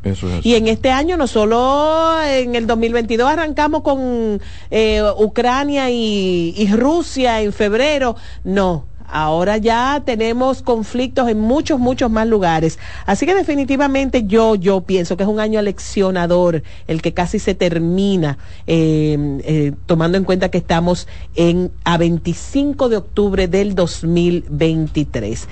[0.04, 5.90] Eso es y en este año, no solo en el 2022 arrancamos con eh, Ucrania
[5.90, 12.80] y, y Rusia en febrero, no Ahora ya tenemos conflictos en muchos, muchos más lugares.
[13.06, 17.56] Así que definitivamente yo, yo pienso que es un año aleccionador, el que casi se
[17.56, 18.38] termina,
[18.68, 25.48] eh, eh, tomando en cuenta que estamos en a 25 de octubre del 2023.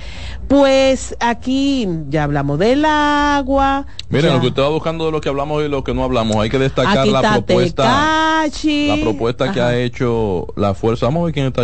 [0.48, 3.86] Pues aquí ya hablamos del agua.
[4.10, 6.38] Miren, lo que usted va buscando de lo que hablamos y lo que no hablamos,
[6.38, 11.06] hay que destacar la propuesta, la propuesta que ha hecho la fuerza.
[11.08, 11.64] Vamos a ver quién está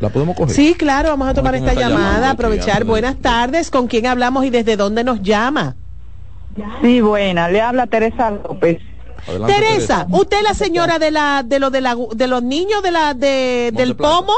[0.00, 0.54] ¿La podemos coger?
[0.54, 2.84] Sí, claro, vamos a tomar esta llamada, aprovechar.
[2.84, 5.76] Buenas tardes, ¿con quién hablamos y desde dónde nos llama?
[6.82, 8.78] Sí, buena, le habla Teresa López.
[9.46, 12.90] Teresa, ¿usted es la señora de la de lo de, la, de los niños de
[12.90, 14.32] la de, del pomo?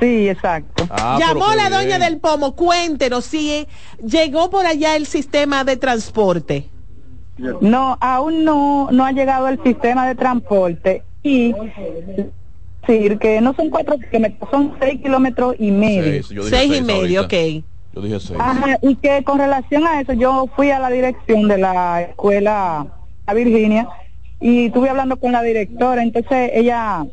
[0.00, 0.86] Sí, exacto.
[0.90, 3.68] Ah, Llamó la doña del pomo, cuéntenos si
[4.04, 6.68] llegó por allá el sistema de transporte.
[7.38, 11.54] No, aún no no ha llegado el sistema de transporte y
[12.86, 16.22] decir que no son cuatro kilómetros, son seis kilómetros y medio.
[16.42, 17.34] Seis, y medio, ok.
[17.94, 18.38] Yo dije seis.
[18.40, 22.86] Ajá, y que con relación a eso, yo fui a la dirección de la escuela
[23.26, 23.88] a Virginia
[24.40, 27.04] y estuve hablando con la directora, entonces ella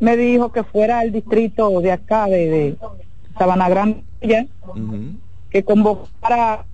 [0.00, 2.76] me dijo que fuera al distrito de acá, de, de
[3.38, 4.02] Sabana Grande,
[5.50, 6.64] que convocara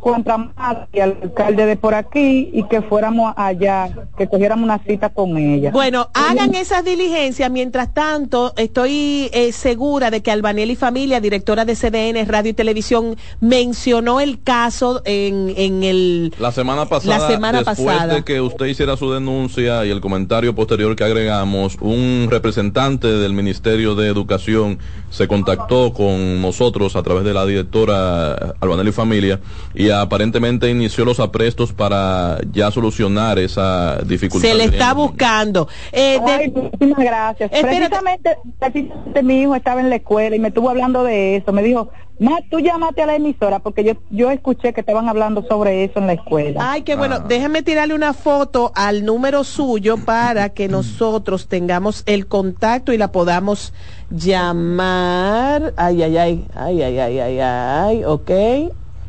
[0.00, 0.52] contra
[0.92, 5.36] y al alcalde de por aquí y que fuéramos allá, que cogiéramos una cita con
[5.36, 5.70] ella.
[5.70, 7.50] Bueno, hagan esas diligencias.
[7.50, 12.54] Mientras tanto, estoy eh, segura de que Albanel y Familia, directora de CDN Radio y
[12.54, 16.34] Televisión, mencionó el caso en, en el...
[16.38, 20.54] La semana pasada, la semana después de que usted hiciera su denuncia y el comentario
[20.54, 24.78] posterior que agregamos, un representante del Ministerio de Educación
[25.10, 29.40] se contactó con nosotros a través de la directora Albanel y Familia
[29.76, 34.48] y aparentemente inició los aprestos para ya solucionar esa dificultad.
[34.48, 35.68] Se le está buscando.
[35.92, 36.18] Eh,
[36.54, 37.50] muchísimas gracias.
[37.50, 41.52] Precisamente, precisamente, mi hijo estaba en la escuela y me estuvo hablando de eso.
[41.52, 45.44] Me dijo, Ma, tú llamaste a la emisora porque yo, yo escuché que estaban hablando
[45.46, 46.72] sobre eso en la escuela.
[46.72, 47.16] Ay, qué bueno.
[47.16, 47.24] Ah.
[47.28, 53.12] Déjeme tirarle una foto al número suyo para que nosotros tengamos el contacto y la
[53.12, 53.74] podamos
[54.10, 55.74] llamar.
[55.76, 58.30] Ay, ay, ay, ay, ay, ay, ay, ay, ok.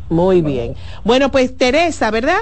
[0.10, 0.76] Muy bien.
[1.04, 2.40] Bueno, pues Teresa, ¿verdad?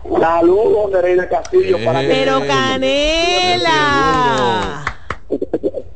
[0.03, 1.77] Saludos, Nereida Castillo.
[1.85, 3.71] para Pero Canela.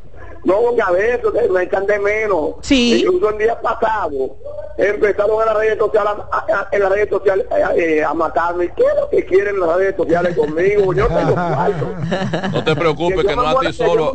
[0.45, 2.57] No, a ver, me están de menos.
[2.61, 3.01] Sí.
[3.01, 4.37] Incluso el día pasado
[4.77, 8.71] empezaron en las redes sociales a, en las redes sociales eh, a matarme.
[8.75, 10.93] ¿Qué es lo que quieren las redes sociales conmigo?
[10.93, 11.35] Yo tengo
[12.53, 14.13] No te preocupes, que, no a ti solo.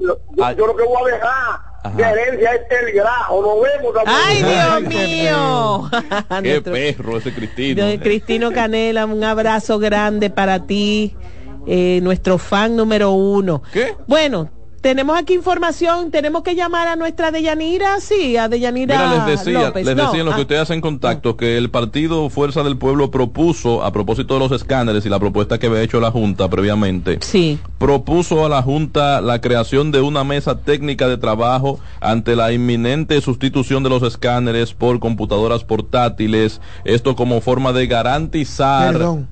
[0.00, 3.42] Yo, yo, lo que voy a dejar de herencia es el grajo.
[3.42, 3.94] Nos vemos.
[4.06, 4.42] ¡Ay,
[4.82, 5.90] Dios mío!
[6.42, 7.84] ¡Qué perro ese Cristino!
[8.00, 11.16] Cristino Canela, un abrazo grande para ti,
[11.66, 13.62] eh, nuestro fan número uno.
[13.72, 13.94] ¿Qué?
[14.06, 14.50] Bueno,
[14.82, 19.72] tenemos aquí información, tenemos que llamar a nuestra Deyanira, sí, a Deyanira Mira, les decía,
[19.74, 20.42] les decía en lo que ah.
[20.42, 25.06] ustedes hacen contacto que el partido Fuerza del Pueblo propuso, a propósito de los escáneres
[25.06, 27.60] y la propuesta que había hecho la Junta previamente, sí.
[27.78, 33.20] propuso a la Junta la creación de una mesa técnica de trabajo ante la inminente
[33.20, 38.92] sustitución de los escáneres por computadoras portátiles, esto como forma de garantizar...
[38.92, 39.31] Perdón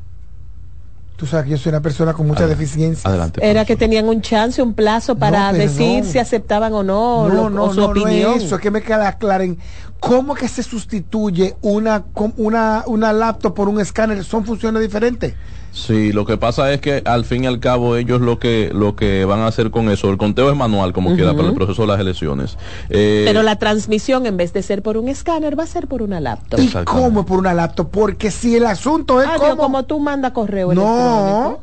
[1.20, 3.06] Tú sabes que yo soy una persona con mucha deficiencia.
[3.06, 3.46] Adelante.
[3.46, 7.74] Era que tenían un chance, un plazo para decir si aceptaban o no, no, no
[7.74, 8.36] su opinión.
[8.36, 9.58] eso, es que me queda aclaren
[10.00, 12.06] cómo que se sustituye una,
[12.38, 14.24] una, una laptop por un escáner.
[14.24, 15.34] Son funciones diferentes.
[15.72, 18.96] Sí, lo que pasa es que al fin y al cabo ellos lo que lo
[18.96, 21.82] que van a hacer con eso, el conteo es manual como quiera para el proceso
[21.82, 22.56] de las elecciones.
[22.88, 26.02] Eh, Pero la transmisión en vez de ser por un escáner va a ser por
[26.02, 26.60] una laptop.
[26.60, 27.90] ¿Y cómo por una laptop?
[27.90, 29.84] Porque si el asunto es como...
[29.84, 31.60] tú mandas correo no,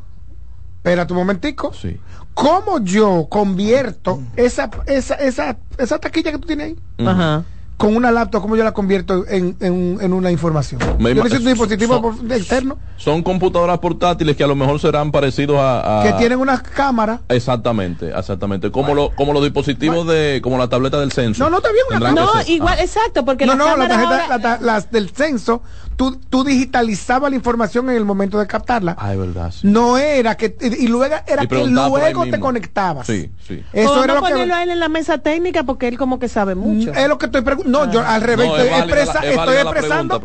[0.78, 1.74] Espera un momentico.
[1.74, 1.98] Sí.
[2.34, 7.06] ¿Cómo yo convierto esa, esa, esa, esa taquilla que tú tienes ahí?
[7.06, 7.44] Ajá
[7.78, 10.82] con una laptop, ¿cómo yo la convierto en, en, en una información?
[10.82, 12.78] yo necesito un dispositivo externo.
[12.98, 16.02] Son computadoras portátiles que a lo mejor serán parecidos a...
[16.04, 17.22] que tienen una cámara.
[17.30, 18.72] Exactamente, exactamente.
[18.72, 20.40] Como, lo, como los dispositivos de...
[20.42, 21.44] como la tableta del censo.
[21.44, 25.12] No, no, está bien una No, igual, exacto, porque no, no, la tarjeta, las del
[25.12, 25.62] censo
[25.98, 28.96] tú, tú digitalizabas la información en el momento de captarla.
[28.98, 29.54] Ah, verdad.
[29.64, 33.08] No era que, y luego era que luego te conectabas.
[33.08, 33.64] Sí, sí.
[33.74, 36.56] Eso era lo ponerlo a él en la mesa técnica porque él como que sabe
[36.56, 36.94] mucho.
[36.94, 37.86] Es lo que estoy preguntando.
[37.86, 40.22] No, yo al revés, estoy, expresando.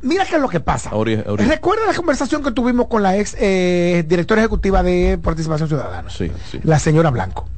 [0.00, 0.90] mira qué es lo que pasa.
[1.36, 6.08] Recuerda la conversación que tuvimos con la ex eh, directora ejecutiva de Participación Ciudadana.
[6.08, 6.60] Sí, sí.
[6.62, 7.48] La señora Blanco.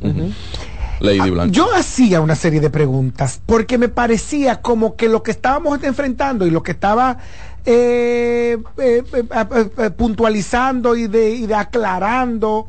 [1.05, 1.53] Lady Blanco.
[1.53, 6.47] Yo hacía una serie de preguntas porque me parecía como que lo que estábamos enfrentando
[6.47, 7.19] y lo que estaba
[7.67, 12.67] eh, eh, eh, puntualizando y de, aclarando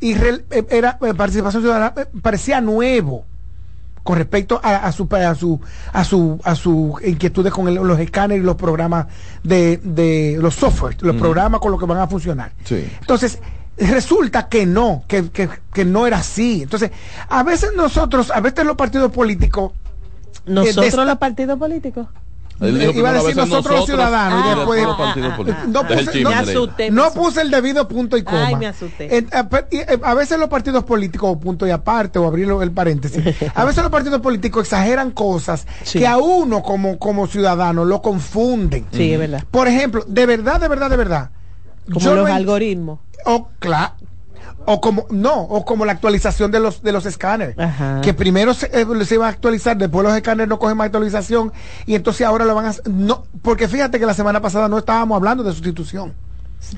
[0.00, 0.14] y
[0.70, 3.24] era participación ciudadana parecía nuevo
[4.04, 5.60] con respecto a, su a su
[5.92, 9.08] a su a su inquietudes con los escáneres y los programas
[9.42, 12.52] de, de los software los programas con los que van a funcionar.
[12.70, 13.40] Entonces
[13.78, 16.62] resulta que no, que, que, que, no era así.
[16.62, 16.90] Entonces,
[17.28, 19.72] a veces nosotros, a veces los partidos políticos...
[20.46, 22.06] Eh, ¿Nosotros los partidos políticos?
[22.60, 28.16] Iba a decir nosotros, los ciudadanos y después no, puse, no, puse el debido punto
[28.16, 28.46] y coma.
[28.48, 29.16] Ay, me asusté.
[29.16, 29.26] Eh,
[30.02, 33.22] a veces los partidos políticos, punto y aparte, o abrir el paréntesis,
[33.54, 38.86] a veces los partidos políticos exageran cosas que a uno como, como ciudadano lo confunden.
[38.90, 39.44] Sí, es verdad.
[39.50, 41.30] Por ejemplo, de verdad, de verdad, de verdad.
[41.92, 43.00] Como los algoritmos.
[43.24, 43.94] O claro
[44.70, 47.56] o como no o como la actualización de los de los escáneres.
[48.02, 51.52] Que primero se, eh, se, iba a actualizar después los escáneres no cogen más actualización
[51.86, 55.16] y entonces ahora lo van a no porque fíjate que la semana pasada no estábamos
[55.16, 56.12] hablando de sustitución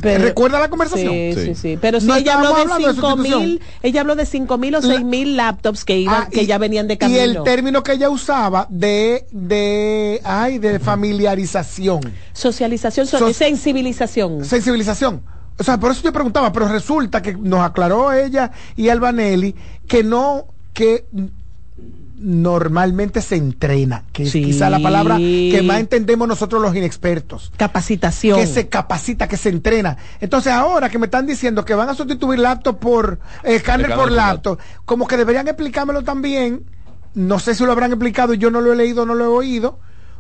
[0.00, 1.12] ¿Recuerda la conversación?
[1.12, 1.78] Sí, sí, sí.
[1.80, 5.36] Pero si ella habló de cinco mil, ella habló de cinco mil o seis mil
[5.36, 7.18] laptops que iban, ah, que ya venían de camino.
[7.18, 12.00] Y el término que ella usaba de, de, ay, de familiarización.
[12.32, 14.44] Socialización, sensibilización.
[14.44, 15.22] Sensibilización
[15.60, 19.54] o sea, por eso yo preguntaba, pero resulta que nos aclaró ella y Albanelli
[19.86, 21.04] que no, que
[22.20, 27.50] normalmente se entrena, que es quizá la palabra que más entendemos nosotros los inexpertos.
[27.56, 28.38] Capacitación.
[28.38, 29.96] Que se capacita, que se entrena.
[30.20, 34.12] Entonces ahora que me están diciendo que van a sustituir laptop por eh, escáner por
[34.12, 36.64] laptop, como que deberían explicármelo también.
[37.14, 39.78] No sé si lo habrán explicado, yo no lo he leído, no lo he oído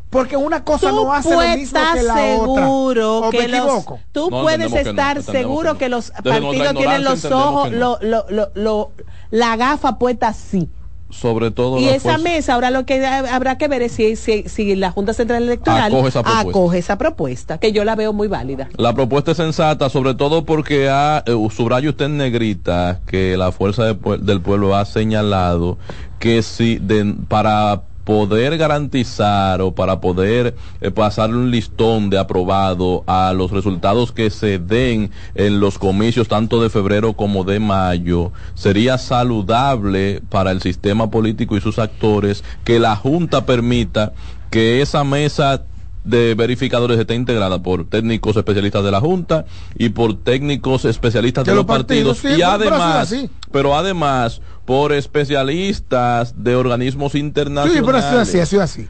[0.08, 3.30] porque una cosa no hace lo mismo que la seguro otra.
[3.30, 4.00] que me equivoco?
[4.10, 8.90] tú puedes estar seguro que, los partidos tienen los ojos, lo, lo, lo,
[9.30, 10.68] la gafa puesta así
[11.10, 14.90] sobre todo y esa mesa ahora lo que habrá que ver es si, si, la
[14.90, 17.58] Junta Central Electoral acoge esa, propuesta.
[17.58, 21.48] que yo la veo muy válida la propuesta es sensata sobre todo porque ha, eh,
[21.50, 25.78] subrayo usted en negrita que la fuerza del pueblo ha señalado
[26.18, 33.04] que si de, para poder garantizar o para poder eh, pasar un listón de aprobado
[33.06, 38.32] a los resultados que se den en los comicios tanto de febrero como de mayo,
[38.54, 44.12] sería saludable para el sistema político y sus actores que la Junta permita
[44.50, 45.62] que esa mesa
[46.02, 49.44] de verificadores esté integrada por técnicos especialistas de la Junta
[49.78, 53.14] y por técnicos especialistas de, los partidos, y además
[53.52, 54.40] pero además
[54.70, 57.76] por especialistas de organismos internacionales.
[57.76, 58.88] Sí, pero ha sido así, ha sido así.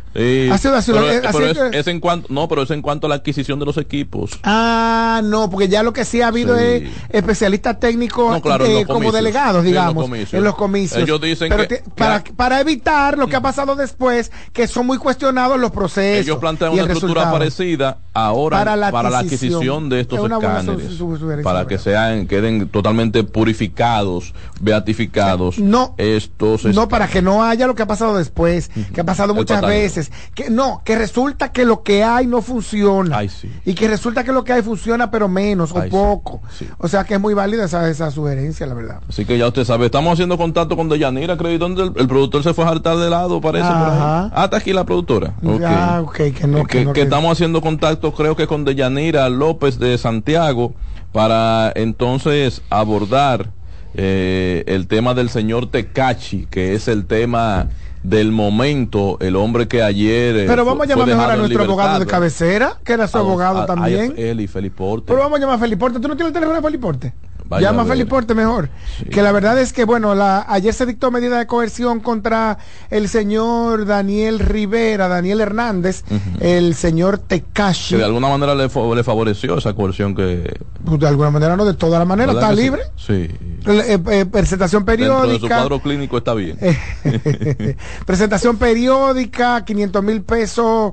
[0.53, 0.93] ha sido así.
[0.93, 4.39] Pero, es, en cuanto, no, pero es en cuanto a la adquisición de los equipos.
[4.43, 9.65] Ah, no, porque ya lo que sí ha habido es especialistas técnicos eh, como delegados,
[9.65, 11.03] digamos, en los comicios.
[11.03, 15.59] Ellos dicen que, para, para evitar lo que ha pasado después, que son muy cuestionados
[15.59, 16.27] los procesos.
[16.27, 22.27] Ellos plantean una estructura parecida ahora para la, adquisición de estos escáneres, para que sean
[22.27, 28.17] queden totalmente purificados, beatificados no, estos no para que no haya lo que ha pasado
[28.17, 32.43] después, que ha pasado muchas veces, que no, que resulta que lo que hay no
[32.43, 33.21] funciona.
[33.65, 36.41] Y que resulta que lo que hay funciona pero menos o poco.
[36.79, 39.01] O sea que es muy válida esa, esa sugerencia, la verdad.
[39.09, 42.55] Así que ya usted sabe, estamos haciendo contacto con Deyanira, acreditó el, el productor se
[42.55, 43.69] fue a saltar de lado, parece.
[43.69, 45.35] Ah, está aquí la productora.
[45.41, 50.75] que, no, que, estamos haciendo contacto creo que con Deyanira López de Santiago
[51.13, 53.51] para entonces abordar
[53.95, 57.69] eh, el tema del señor Tecachi, que es el tema
[58.03, 60.37] del momento, el hombre que ayer...
[60.37, 63.67] Eh, Pero vamos a llamar mejor a nuestro abogado de cabecera, que era su abogado
[63.67, 64.15] también.
[64.17, 65.07] él y Feliporte.
[65.09, 66.01] Pero vamos a llamar a Feliporte.
[66.01, 67.13] ¿Tú no tienes el teléfono de Feliporte?
[67.59, 68.69] Llama a Feliporte mejor.
[69.11, 72.59] Que la verdad es que, bueno, la, ayer se dictó medida de coerción contra
[72.91, 76.05] el señor Daniel Rivera, Daniel Hernández,
[76.41, 77.95] el señor Tecashi.
[77.95, 80.61] Que de alguna manera le, le favoreció esa coerción que...
[80.85, 82.83] Pues de alguna manera no, de toda la manera, está libre.
[82.97, 83.29] Sí.
[83.67, 85.27] Eh, eh, presentación periódica.
[85.27, 86.59] Dentro de su cuadro clínico está bien.
[88.07, 90.93] presentación periódica, 500 mil pesos,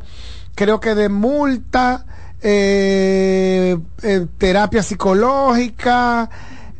[0.55, 2.05] creo que de multa
[2.41, 6.29] eh, eh, terapia psicológica.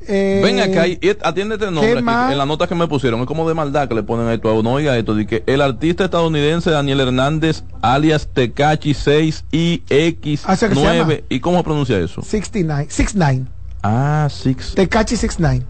[0.10, 0.86] Eh, Ven acá,
[1.28, 4.04] atiéndete el nombre en la nota que me pusieron, es como de maldad que le
[4.04, 9.44] ponen esto, no oiga esto, de que el artista estadounidense Daniel Hernández, alias Tecachi 6
[9.52, 12.22] y X9, ¿y cómo pronuncia eso?
[12.22, 13.52] 69, 69.
[13.84, 14.76] Ah, 6.
[14.76, 15.66] Tecachi 69.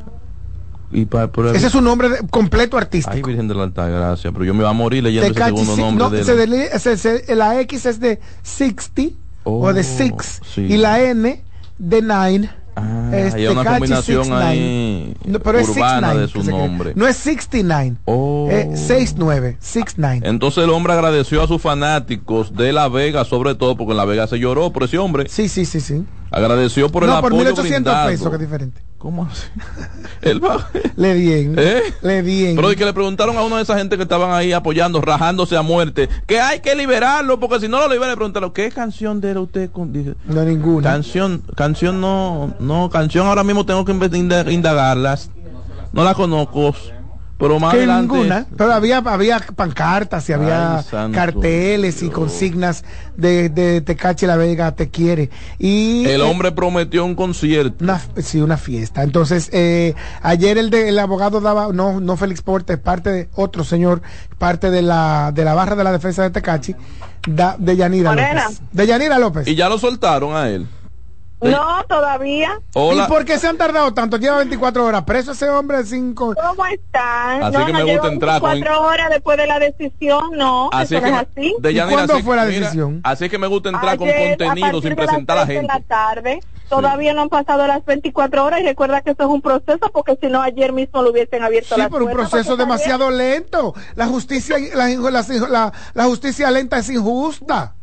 [0.92, 1.08] Y
[1.54, 3.14] ese es su nombre completo artístico.
[3.14, 5.76] Ay, Virgen de la Alta Gracia, pero yo me voy a morir leyendo ese segundo
[5.76, 6.24] nombre.
[6.24, 9.02] de la X es de 60
[9.48, 11.44] o de oh, Six y la N
[11.78, 12.50] de Nine.
[12.76, 16.94] Ah, hay una combinación ahí no, pero urbana es de su nombre.
[16.96, 18.48] No es 69, oh.
[18.52, 20.30] es 69, 69.
[20.30, 24.06] Entonces el hombre agradeció a sus fanáticos de La Vega, sobre todo porque en La
[24.06, 25.28] Vega se lloró por ese hombre.
[25.28, 26.06] Sí, sí, sí, sí.
[26.30, 28.82] Agradeció por el no, por apoyo 1800 pesos, que es diferente.
[28.98, 29.48] ¿Cómo así?
[30.96, 31.56] le bien.
[31.58, 31.82] ¿Eh?
[32.02, 32.56] Le bien.
[32.56, 35.56] Pero y que le preguntaron a uno de esa gente que estaban ahí apoyando, rajándose
[35.56, 39.22] a muerte, que hay que liberarlo, porque si no lo liberan, le preguntaron, ¿qué canción
[39.22, 39.70] de usted?
[39.70, 39.94] Con?
[40.26, 40.90] no, ninguna.
[40.90, 45.30] Canción, canción no, no, canción ahora mismo tengo que indagarlas.
[45.94, 46.74] No la conozco.
[47.38, 48.48] Pero más ninguna.
[48.58, 50.84] Pero había, había pancartas y había
[51.14, 52.84] carteles y consignas
[53.16, 55.30] de, de Tecache La Vega te quiere.
[55.60, 57.84] Y el hombre prometió un concierto.
[57.84, 59.04] Una, sí, una fiesta.
[59.04, 63.64] Entonces, eh, ayer el, de, el abogado daba, no, no Félix Porte, parte de otro
[63.64, 64.02] señor,
[64.40, 66.76] parte de la, de la barra de la defensa de Tecachi,
[67.28, 68.62] de Yanira López.
[68.72, 69.48] De Yanira López.
[69.48, 70.68] Y ya lo soltaron a él.
[71.40, 72.60] No, todavía.
[72.74, 74.18] ¿Y por qué se han tardado tanto?
[74.18, 76.34] Lleva 24 horas preso ese hombre cinco.
[76.36, 77.44] ¿Cómo están?
[77.44, 80.70] Así que me gusta entrar 24 horas después de la decisión, no.
[80.74, 81.56] Así eso es así.
[81.90, 83.02] ¿Cuándo fue la decisión?
[83.04, 85.62] así es que me gusta entrar con contenido sin presentar a la gente.
[85.62, 86.40] De la tarde.
[86.70, 90.18] Todavía no han pasado las 24 horas y recuerda que eso es un proceso porque
[90.22, 93.74] si no ayer mismo lo hubiesen abierto sí, por un proceso demasiado lento.
[93.96, 97.77] La justicia la, la, la justicia lenta es injusta.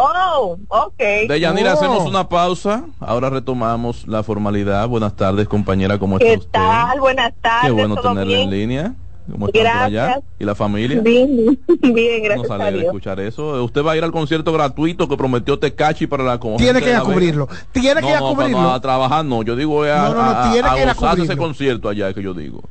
[0.00, 1.02] Oh, ok.
[1.28, 2.84] Deyanira, hacemos una pausa.
[3.00, 4.86] Ahora retomamos la formalidad.
[4.86, 5.98] Buenas tardes, compañera.
[5.98, 6.42] ¿Cómo está usted?
[6.44, 7.00] ¿Qué tal?
[7.00, 7.66] Buenas tardes.
[7.66, 8.94] Qué bueno tenerla en línea.
[9.28, 10.20] ¿Cómo está por allá?
[10.38, 11.00] ¿Y la familia?
[11.04, 12.48] Bien, bien, gracias.
[12.48, 13.64] Nos alegra escuchar eso.
[13.64, 16.72] ¿Usted va a ir al concierto gratuito que prometió Tecachi para la comunidad?
[16.72, 17.48] Tiene que ir a cubrirlo.
[17.72, 18.62] Tiene que ir a cubrirlo.
[18.62, 19.42] No, a trabajar no.
[19.42, 21.24] Yo digo a, no, no, no, tiene que ir a cubrirlo.
[21.24, 22.62] ese concierto allá, que yo digo.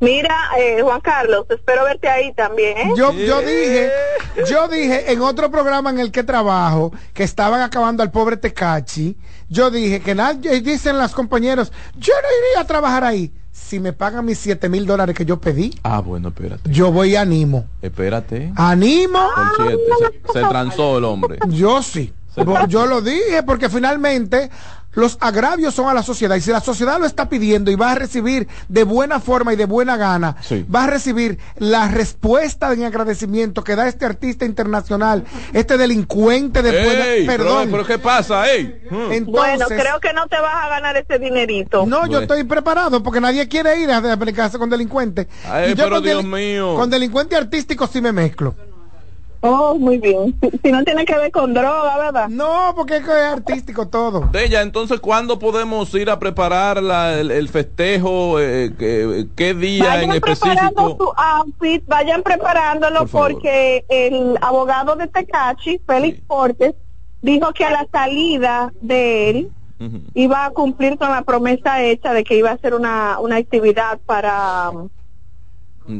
[0.00, 2.78] Mira, eh, Juan Carlos, espero verte ahí también.
[2.78, 2.92] ¿eh?
[2.96, 3.90] Yo, yo dije,
[4.48, 9.16] yo dije en otro programa en el que trabajo que estaban acabando al pobre Tecachi.
[9.48, 13.32] Yo dije que nadie dicen las compañeros, yo no iría a trabajar ahí.
[13.50, 15.74] Si me pagan mis 7 mil dólares que yo pedí.
[15.82, 16.70] Ah, bueno, espérate.
[16.70, 17.66] Yo voy y animo.
[17.82, 18.52] Espérate.
[18.54, 19.18] Animo.
[20.32, 21.38] se, transó el hombre.
[21.48, 22.12] Yo sí.
[22.68, 24.48] Yo lo dije porque finalmente
[24.92, 27.92] los agravios son a la sociedad y si la sociedad lo está pidiendo y va
[27.92, 30.36] a recibir de buena forma y de buena gana,
[30.74, 36.84] va a recibir la respuesta de agradecimiento que da este artista internacional, este delincuente de
[36.84, 37.68] buena, perdón.
[37.70, 38.44] Pero, ¿qué pasa?
[38.90, 39.24] Hmm.
[39.26, 41.86] bueno, creo que no te vas a ganar ese dinerito.
[41.86, 45.26] No, yo estoy preparado porque nadie quiere ir a aplicarse con delincuentes.
[45.44, 46.74] Ay, pero Dios mío.
[46.74, 48.54] Con delincuente artístico sí me mezclo.
[49.40, 50.34] Oh, muy bien.
[50.62, 52.28] Si, no tiene que ver con droga, ¿verdad?
[52.28, 54.28] No, porque es, artístico todo.
[54.34, 58.40] Ella, entonces, ¿cuándo podemos ir a preparar el, festejo?
[58.40, 58.72] Eh,
[59.36, 60.54] ¿qué, día vayan en específico?
[60.54, 66.74] Preparando su outfit, vayan preparándolo porque el abogado de Tecachi, Félix Portes,
[67.22, 69.52] dijo que a la salida de él
[70.14, 74.00] iba a cumplir con la promesa hecha de que iba a hacer una, una actividad
[74.04, 74.88] para Mm,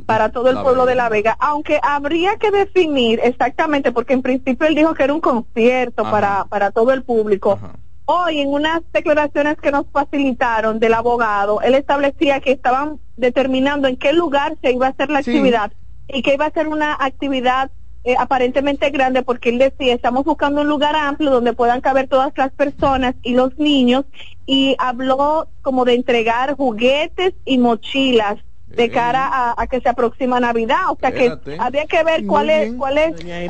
[0.07, 4.67] para todo el pueblo de La Vega, aunque habría que definir exactamente, porque en principio
[4.67, 7.59] él dijo que era un concierto para, para todo el público.
[8.05, 13.97] Hoy, en unas declaraciones que nos facilitaron del abogado, él establecía que estaban determinando en
[13.97, 15.73] qué lugar se iba a hacer la actividad
[16.09, 17.71] y que iba a ser una actividad
[18.05, 22.33] eh, aparentemente grande, porque él decía, estamos buscando un lugar amplio donde puedan caber todas
[22.37, 24.07] las personas y los niños,
[24.47, 28.39] y habló como de entregar juguetes y mochilas
[28.69, 30.91] de cara a, que se aproxima Navidad.
[30.91, 33.49] O sea que habría que ver cuál es, cuál es eh,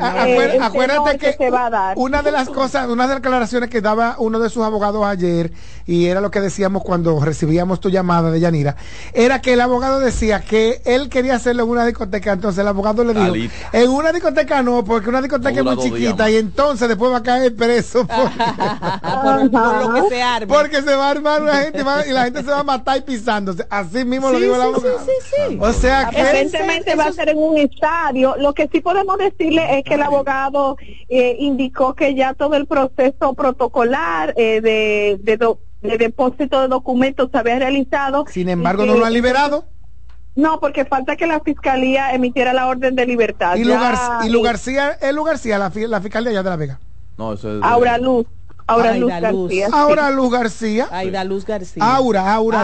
[0.61, 1.97] acuérdate que, se va a dar.
[1.97, 5.51] Una de las cosas, una de las declaraciones que daba uno de sus abogados ayer,
[5.85, 8.75] y era lo que decíamos cuando recibíamos tu llamada de Yanira,
[9.13, 13.03] era que el abogado decía que él quería hacerlo en una discoteca, entonces el abogado
[13.03, 17.11] le dijo, en una discoteca no, porque una discoteca es muy chiquita y entonces después
[17.11, 18.07] va a caer preso.
[20.47, 23.01] Porque, se va a armar una gente y la gente se va a matar y
[23.01, 23.65] pisándose.
[23.69, 24.99] Así mismo lo dijo el abogado.
[25.59, 28.35] O sea que evidentemente va a ser en un estadio.
[28.37, 32.65] Lo que sí podemos decirle es que el abogado eh, indicó que ya todo el
[32.65, 35.19] proceso protocolar eh, de,
[35.81, 38.25] de, depósito de documentos se había realizado.
[38.29, 39.65] Sin embargo, no lo ha liberado.
[40.35, 43.55] No, porque falta que la fiscalía emitiera la orden de libertad.
[43.55, 46.79] ¿Y, Lugar, y García, el García, la, la fiscalía allá de La Vega?
[47.17, 48.25] No, eso es Aura Luz.
[48.69, 49.67] Aura Luz García.
[49.71, 50.87] Aura Luz García.
[50.91, 51.83] Aida Luz García.
[51.83, 52.63] Aura, Aura,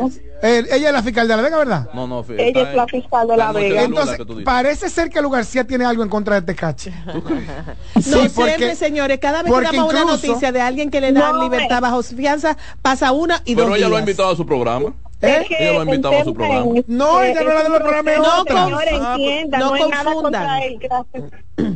[0.00, 0.20] Luz.
[0.42, 1.88] Eh, ella es la fiscal de La Vega, ¿verdad?
[1.94, 2.24] No, no.
[2.36, 3.82] Ella es la fiscal de La Vega.
[3.82, 6.90] Entonces, parece ser que Luz García tiene algo en contra de Tecache.
[8.00, 11.40] sí, no, siempre, señores, cada vez que damos una noticia de alguien que le dan
[11.40, 14.94] libertad bajo fianza, pasa una y dos Pero ella lo ha invitado a su programa.
[15.26, 15.46] ¿Eh?
[15.58, 16.72] Ella lo ha invitado a su programa.
[16.86, 18.14] No, ella no era de los programas.
[18.18, 20.78] No, señor, entienda, no, es nada contra él.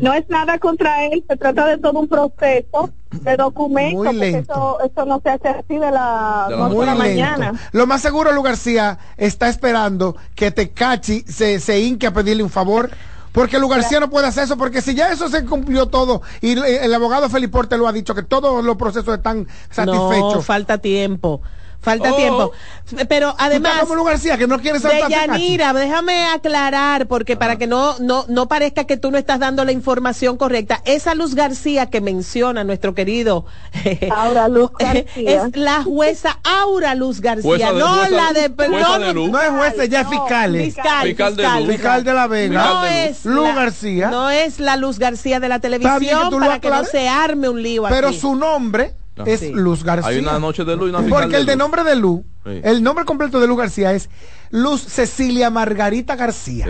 [0.01, 4.79] No es nada contra él, se trata de todo un proceso de documentos, porque eso,
[4.85, 7.53] eso no se hace así de la, de la, mañana.
[7.73, 12.51] Lo más seguro, Lu García está esperando que Tecachi se, se hinque a pedirle un
[12.51, 12.91] favor.
[13.33, 16.59] Porque Lu García no puede hacer eso, porque si ya eso se cumplió todo y
[16.59, 20.35] el, abogado Felipe Porte lo ha dicho, que todos los procesos están satisfechos.
[20.35, 21.43] No, falta tiempo
[21.89, 22.53] falta tiempo.
[22.53, 22.97] Oh.
[23.09, 27.99] Pero además como García, que no quiere de Yanira, déjame aclarar porque para que no
[27.99, 30.81] no no parezca que tú no estás dando la información correcta.
[30.85, 33.45] Esa Luz García que menciona nuestro querido
[34.15, 39.51] Aura Luz García es la jueza Aura Luz García, no la de, no, no, es
[39.51, 40.57] jueza, ya es fiscal.
[40.57, 42.65] fiscal, fiscal, de, fiscal de la Vega.
[42.65, 44.11] No es Luz García.
[44.11, 47.85] No es la Luz García de la televisión para que no se arme un lío
[47.89, 48.95] Pero su nombre
[49.27, 50.11] es Luz García.
[50.11, 53.05] Hay una noche de Luz y una Porque el de, nombre de Luz, el nombre
[53.05, 54.09] completo de Luz García es
[54.51, 56.67] Luz Cecilia Margarita García.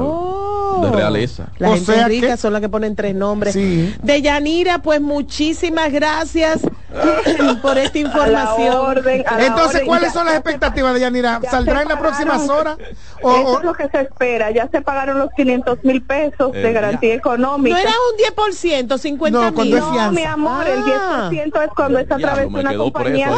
[0.00, 0.80] Oh.
[0.82, 1.52] De realeza.
[1.58, 3.54] La gente rica son las que ponen tres nombres.
[3.54, 6.60] De Yanira, pues muchísimas gracias
[7.62, 9.02] por esta información.
[9.38, 11.40] Entonces, ¿cuáles son las expectativas de Yanira?
[11.50, 12.76] ¿Saldrá en las próximas horas?
[13.22, 14.50] O, Eso es lo que se espera.
[14.50, 17.76] Ya se pagaron los 500 mil pesos de eh, garantía económica.
[17.76, 19.76] ¿No era un 10%, 50 mil?
[19.76, 21.64] No, mi amor, el 10% ah.
[21.64, 23.30] es cuando está a través de una compañía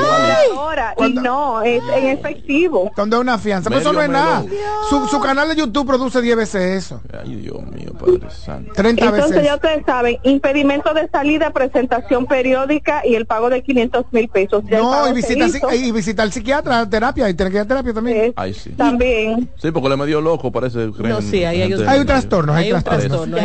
[0.98, 2.90] y no, es en efectivo.
[2.94, 3.68] Cuando es una fianza.
[3.68, 4.44] Pero eso no es nada.
[4.88, 7.00] Su, su, canal de YouTube produce 10 veces eso.
[7.12, 8.72] Ay, Dios mío, Padre Santo.
[8.74, 14.06] 30 Entonces ya ustedes saben, impedimento de salida, presentación periódica y el pago de 500
[14.10, 14.64] mil pesos.
[14.64, 18.32] no, y visita, y visita al psiquiatra, terapia, y tener que ir a terapia también.
[18.36, 18.70] Ay, sí.
[18.70, 19.48] También.
[19.56, 20.86] Sí, porque le medio loco, parece.
[20.86, 23.38] No, sí, hay, hay, hay un trastorno, hay, un trastorno.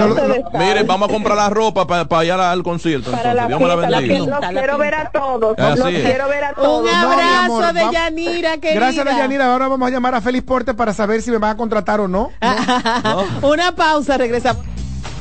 [0.54, 3.12] miren, vamos a comprar la ropa para ir al concierto.
[3.12, 4.20] Para la Dios me la bendiga.
[4.20, 5.58] Los quiero ver a todos.
[5.58, 6.82] Los quiero ver a todos.
[6.82, 8.80] Un abrazo de Yanira, querida.
[8.80, 9.52] Gracias de Yanira.
[9.52, 12.08] Ahora vamos a llamar a Félix Porte para saber si me van a contratar o
[12.08, 12.32] no.
[13.42, 14.56] Una pausa, regresa.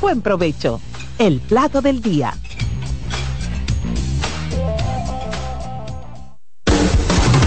[0.01, 0.79] Buen provecho.
[1.17, 2.33] El plato del día.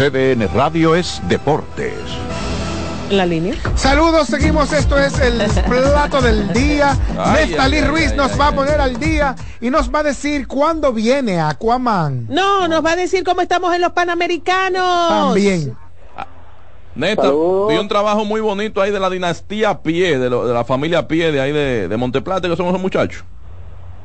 [0.00, 1.92] CDN Radio es Deportes
[3.10, 3.54] la línea.
[3.74, 4.72] Saludos, seguimos.
[4.72, 6.96] Esto es el plato del día.
[7.34, 11.38] Nestalí Ruiz nos va a poner al día y nos va a decir cuándo viene
[11.38, 12.28] Aquaman.
[12.30, 15.34] No, nos va a decir cómo estamos en los Panamericanos.
[15.34, 15.76] También.
[16.94, 21.30] Neta, vi un trabajo muy bonito ahí de la dinastía Pie, de, la familia Pie
[21.30, 23.22] de ahí de, de Monteplata, que son esos muchachos.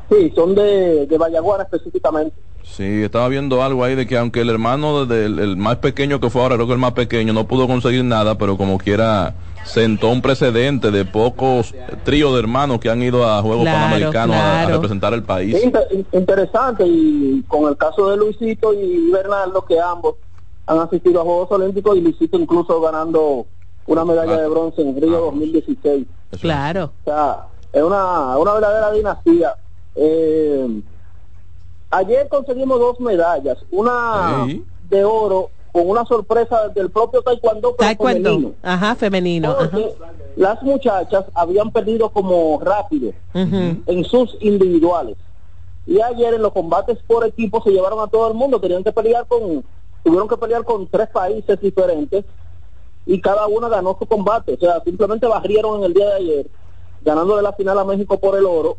[0.10, 2.36] Sí, son de, de Vallaguana específicamente.
[2.64, 6.30] Sí, estaba viendo algo ahí de que aunque el hermano del el más pequeño que
[6.30, 9.36] fue ahora, creo que el más pequeño, no pudo conseguir nada, pero como quiera
[9.66, 14.66] sentó un precedente de pocos tríos de hermanos que han ido a Juegos Panamericanos a,
[14.66, 15.56] representar el país.
[16.12, 20.16] interesante, y con el caso de Luisito y Bernardo, que ambos
[20.68, 23.45] han asistido a Juegos Olímpicos y Luisito incluso ganando
[23.88, 24.41] una medalla ah.
[24.41, 26.08] de bronce en Río 2016.
[26.10, 26.38] Ah.
[26.39, 26.91] Claro.
[27.03, 29.53] O sea, es una, una verdadera dinastía.
[29.95, 30.81] Eh,
[31.95, 34.45] Ayer conseguimos dos medallas, una
[34.89, 38.53] de oro con una sorpresa del propio taekwondo, femenino.
[38.61, 39.55] Ajá, femenino.
[40.35, 45.15] Las muchachas habían perdido como rápido en sus individuales.
[45.87, 48.91] Y ayer en los combates por equipo se llevaron a todo el mundo, tenían que
[48.91, 49.63] pelear con,
[50.03, 52.25] tuvieron que pelear con tres países diferentes
[53.05, 54.55] y cada una ganó su combate.
[54.55, 56.47] O sea, simplemente barrieron en el día de ayer,
[57.03, 58.77] ganándole la final a México por el oro,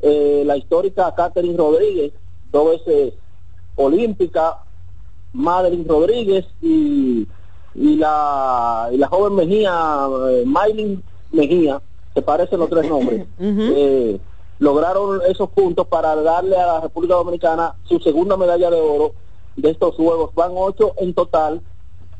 [0.00, 2.12] eh, la histórica Catherine Rodríguez,
[2.50, 3.14] dos veces
[3.76, 4.58] olímpica,
[5.32, 7.26] Madeline Rodríguez y,
[7.74, 10.44] y, la, y la joven Mejía, eh,
[11.32, 11.80] Mejía,
[12.14, 14.18] se parecen los tres nombres, eh,
[14.58, 19.12] lograron esos puntos para darle a la República Dominicana su segunda medalla de oro
[19.56, 20.34] de estos juegos.
[20.34, 21.60] Van ocho en total,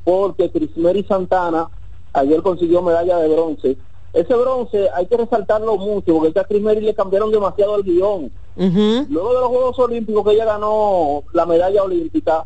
[0.05, 1.69] porque Crismeri Santana
[2.13, 3.77] ayer consiguió medalla de bronce
[4.13, 8.33] ese bronce hay que resaltarlo mucho porque a Crimeri le cambiaron demasiado el guion.
[8.57, 12.45] Luego de los Juegos Olímpicos que ella ganó la medalla olímpica,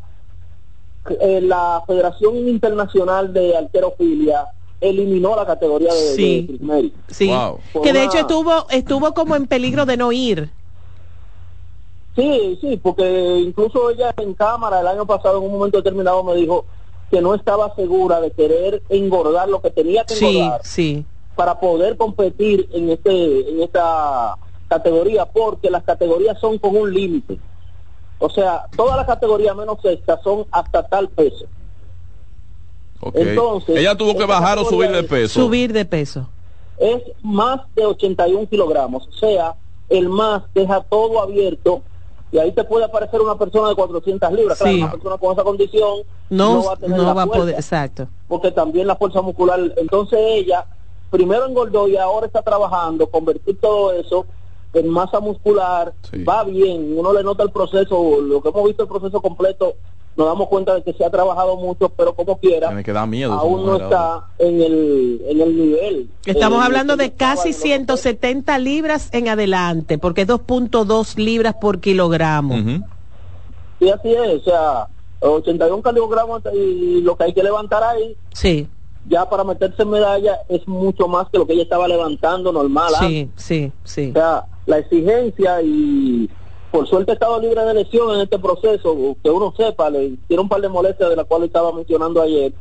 [1.20, 4.46] eh, la Federación Internacional de Alterofilia
[4.80, 6.60] eliminó la categoría de, sí.
[7.08, 7.32] Sí,
[7.82, 10.50] que de hecho estuvo estuvo como en peligro de no ir.
[12.14, 16.34] Sí, sí, porque incluso ella en cámara el año pasado en un momento determinado me
[16.34, 16.66] dijo
[17.10, 20.60] que no estaba segura de querer engordar lo que tenía que engordar.
[20.64, 24.36] Sí, sí para poder competir en este en esta
[24.68, 27.38] categoría porque las categorías son con un límite.
[28.18, 31.46] O sea todas las categorías menos esta son hasta tal peso.
[33.14, 35.40] Entonces ella tuvo que bajar o subir de peso.
[35.40, 36.28] Subir de peso.
[36.78, 39.54] Es más de 81 kilogramos o sea
[39.88, 41.82] el más deja todo abierto
[42.32, 44.58] y ahí te puede aparecer una persona de 400 libras.
[44.58, 45.98] Claro, una persona con esa condición
[46.30, 48.08] no, va a tener la poder, exacto.
[48.26, 50.64] Porque también la fuerza muscular, entonces ella
[51.12, 54.26] primero engordó y ahora está trabajando, convertir todo eso
[54.72, 55.92] en masa muscular,
[56.26, 59.74] va bien, uno le nota el proceso, lo que hemos visto el proceso completo,
[60.16, 62.70] nos damos cuenta de que se ha trabajado mucho, pero como quiera,
[63.28, 66.10] aún no está en el, en el nivel.
[66.24, 72.54] Estamos hablando de casi 170 libras en adelante, porque es 2.2 libras por kilogramo.
[73.78, 74.88] Sí, así es, o sea,
[75.20, 78.16] 81 kilogramos y lo que hay que levantar ahí.
[78.32, 78.66] Sí
[79.08, 82.92] ya para meterse en medalla es mucho más que lo que ella estaba levantando normal.
[83.00, 84.10] Sí, sí, sí.
[84.10, 86.28] O sea, la exigencia y
[86.70, 90.42] por suerte ha estado libre de lesión en este proceso, que uno sepa, le tiene
[90.42, 92.52] un par de molestias de las cuales estaba mencionando ayer.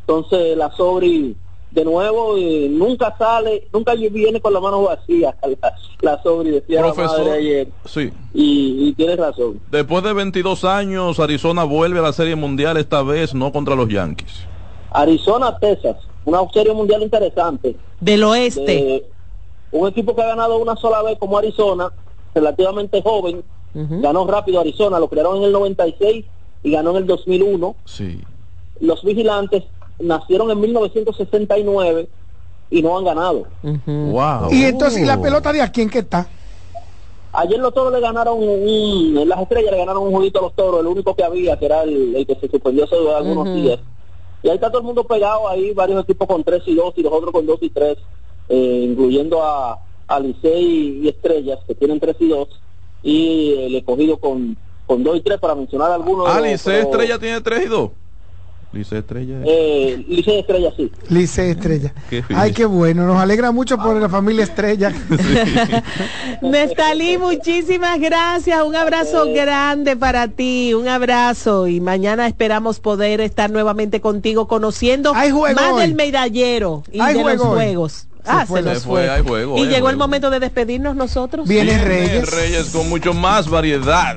[0.00, 1.36] Entonces la Sobri
[1.70, 6.80] de nuevo eh, nunca sale, nunca viene con la mano vacía la, la Sobri, decía
[6.80, 7.68] Profesor, la ayer.
[7.84, 8.10] Sí.
[8.34, 9.60] Y, y tienes razón.
[9.70, 13.88] Después de 22 años, Arizona vuelve a la Serie Mundial, esta vez no contra los
[13.88, 14.46] Yankees.
[14.94, 17.76] Arizona, Texas, una serie mundial interesante.
[18.00, 19.04] Del oeste.
[19.70, 21.90] un equipo que ha ganado una sola vez como Arizona,
[22.34, 23.42] relativamente joven,
[23.74, 26.24] ganó rápido Arizona, lo crearon en el 96
[26.62, 27.74] y ganó en el 2001.
[27.84, 28.20] Sí.
[28.80, 29.64] Los vigilantes
[29.98, 32.08] nacieron en 1969
[32.70, 33.46] y no han ganado.
[33.62, 34.50] wow.
[34.50, 36.28] Y entonces, la pelota de aquí en qué está?
[37.34, 40.80] Ayer los toros le ganaron, un, las estrellas le ganaron un juguito a los toros,
[40.80, 43.78] el único que había, que era el, que se suspendió hace algunos días.
[44.42, 47.02] Y ahí está todo el mundo pegado ahí, varios equipos con 3 y 2 y
[47.02, 47.98] los otros con 2 y 3,
[48.48, 52.48] eh, incluyendo a, a Licey y Estrellas, que tienen 3 y 2,
[53.04, 56.28] y el escogido con, con 2 y 3, para mencionar algunos.
[56.28, 57.90] Ah, Licey Estrella tiene 3 y 2.
[58.72, 59.36] Lice Estrella.
[59.44, 60.90] Eh, Lice Estrella, sí.
[61.08, 61.92] Lice Estrella.
[62.34, 63.06] Ay, qué bueno.
[63.06, 64.92] Nos alegra mucho por la familia Estrella.
[66.42, 68.62] Nestalí, muchísimas gracias.
[68.62, 70.72] Un abrazo grande para ti.
[70.74, 71.66] Un abrazo.
[71.66, 78.06] Y mañana esperamos poder estar nuevamente contigo conociendo más del medallero y de los juegos.
[78.24, 79.08] ah, se, nos fue.
[79.56, 81.46] y llegó el momento de despedirnos nosotros.
[81.46, 82.30] Viene Reyes.
[82.30, 84.16] Reyes con mucho más variedad.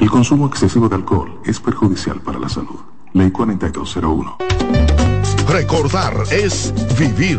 [0.00, 2.80] El consumo excesivo de alcohol es perjudicial para la salud.
[3.12, 4.38] Ley 4201.
[5.48, 7.38] Recordar es vivir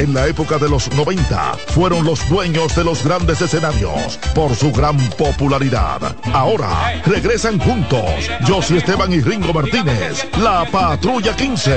[0.00, 4.72] en la época de los 90 fueron los dueños de los grandes escenarios por su
[4.72, 6.16] gran popularidad.
[6.32, 11.76] Ahora regresan juntos Josie Esteban y Ringo Martínez, la Patrulla 15.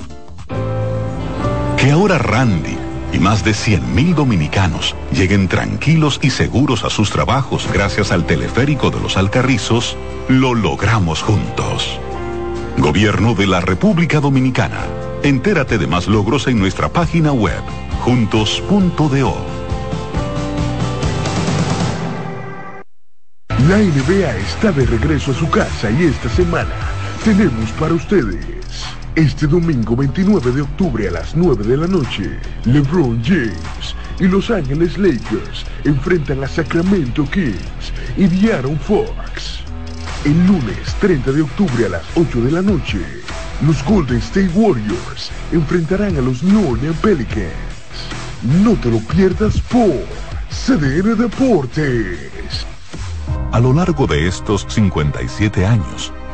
[1.81, 2.77] Que ahora Randy
[3.11, 8.91] y más de 100.000 dominicanos lleguen tranquilos y seguros a sus trabajos gracias al teleférico
[8.91, 9.97] de los Alcarrizos,
[10.29, 11.99] lo logramos juntos.
[12.77, 14.85] Gobierno de la República Dominicana.
[15.23, 17.63] Entérate de más logros en nuestra página web,
[18.01, 19.35] juntos.do.
[23.67, 26.75] La NBA está de regreso a su casa y esta semana
[27.23, 28.61] tenemos para ustedes
[29.15, 34.49] este domingo 29 de octubre a las 9 de la noche, LeBron James y Los
[34.49, 39.61] Ángeles Lakers enfrentan a Sacramento Kings y Diaron Fox.
[40.23, 42.99] El lunes 30 de octubre a las 8 de la noche,
[43.65, 47.51] los Golden State Warriors enfrentarán a los New Orleans Pelicans.
[48.63, 50.05] No te lo pierdas por
[50.49, 52.65] CDN Deportes.
[53.51, 56.13] A lo largo de estos 57 años,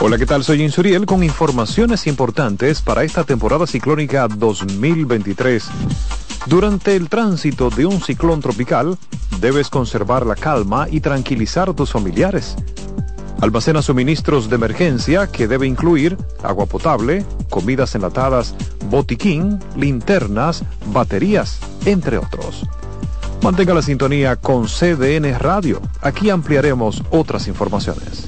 [0.00, 0.44] Hola, ¿qué tal?
[0.44, 5.64] Soy Insuriel con informaciones importantes para esta temporada ciclónica 2023.
[6.46, 8.96] Durante el tránsito de un ciclón tropical,
[9.40, 12.54] debes conservar la calma y tranquilizar a tus familiares.
[13.40, 18.54] Almacena suministros de emergencia que debe incluir agua potable, comidas enlatadas,
[18.88, 22.62] botiquín, linternas, baterías, entre otros.
[23.42, 25.82] Mantenga la sintonía con CDN Radio.
[26.02, 28.27] Aquí ampliaremos otras informaciones.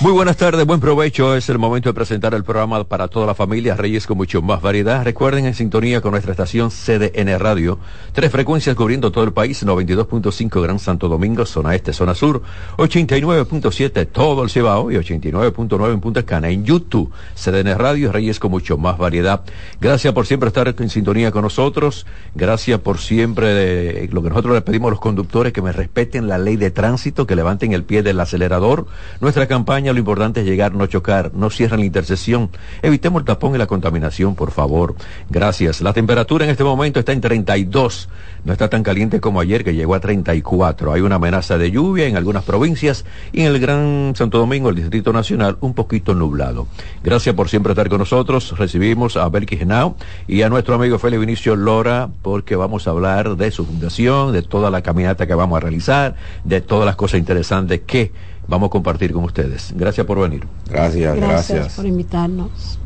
[0.00, 1.34] Muy buenas tardes, buen provecho.
[1.34, 4.62] Es el momento de presentar el programa para toda la familia Reyes con mucho más
[4.62, 5.02] variedad.
[5.02, 7.80] Recuerden en sintonía con nuestra estación CDN Radio.
[8.12, 12.42] Tres frecuencias cubriendo todo el país, 92.5 Gran Santo Domingo, zona este, zona sur,
[12.76, 16.48] 89.7 todo el Cibao y 89.9 en Punta Cana.
[16.48, 19.42] En YouTube, CDN Radio, Reyes con mucho más variedad.
[19.80, 22.06] Gracias por siempre estar en sintonía con nosotros.
[22.36, 26.28] Gracias por siempre de, lo que nosotros le pedimos a los conductores que me respeten
[26.28, 28.86] la ley de tránsito, que levanten el pie del acelerador.
[29.20, 32.50] Nuestra campaña lo importante es llegar, no chocar, no cierren la intersección.
[32.82, 34.94] Evitemos el tapón y la contaminación, por favor.
[35.30, 35.80] Gracias.
[35.80, 38.08] La temperatura en este momento está en 32.
[38.44, 40.92] No está tan caliente como ayer, que llegó a 34.
[40.92, 44.76] Hay una amenaza de lluvia en algunas provincias y en el Gran Santo Domingo, el
[44.76, 46.68] Distrito Nacional, un poquito nublado.
[47.02, 48.56] Gracias por siempre estar con nosotros.
[48.56, 53.36] Recibimos a Belkis Genao y a nuestro amigo Félix Vinicio Lora, porque vamos a hablar
[53.36, 56.14] de su fundación, de toda la caminata que vamos a realizar,
[56.44, 58.12] de todas las cosas interesantes que
[58.48, 59.72] vamos a compartir con ustedes.
[59.76, 60.46] Gracias por venir.
[60.68, 61.50] Gracias, gracias.
[61.50, 62.78] Gracias por invitarnos.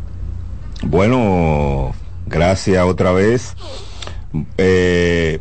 [0.85, 1.95] Bueno,
[2.27, 3.55] gracias otra vez.
[4.59, 5.41] Eh,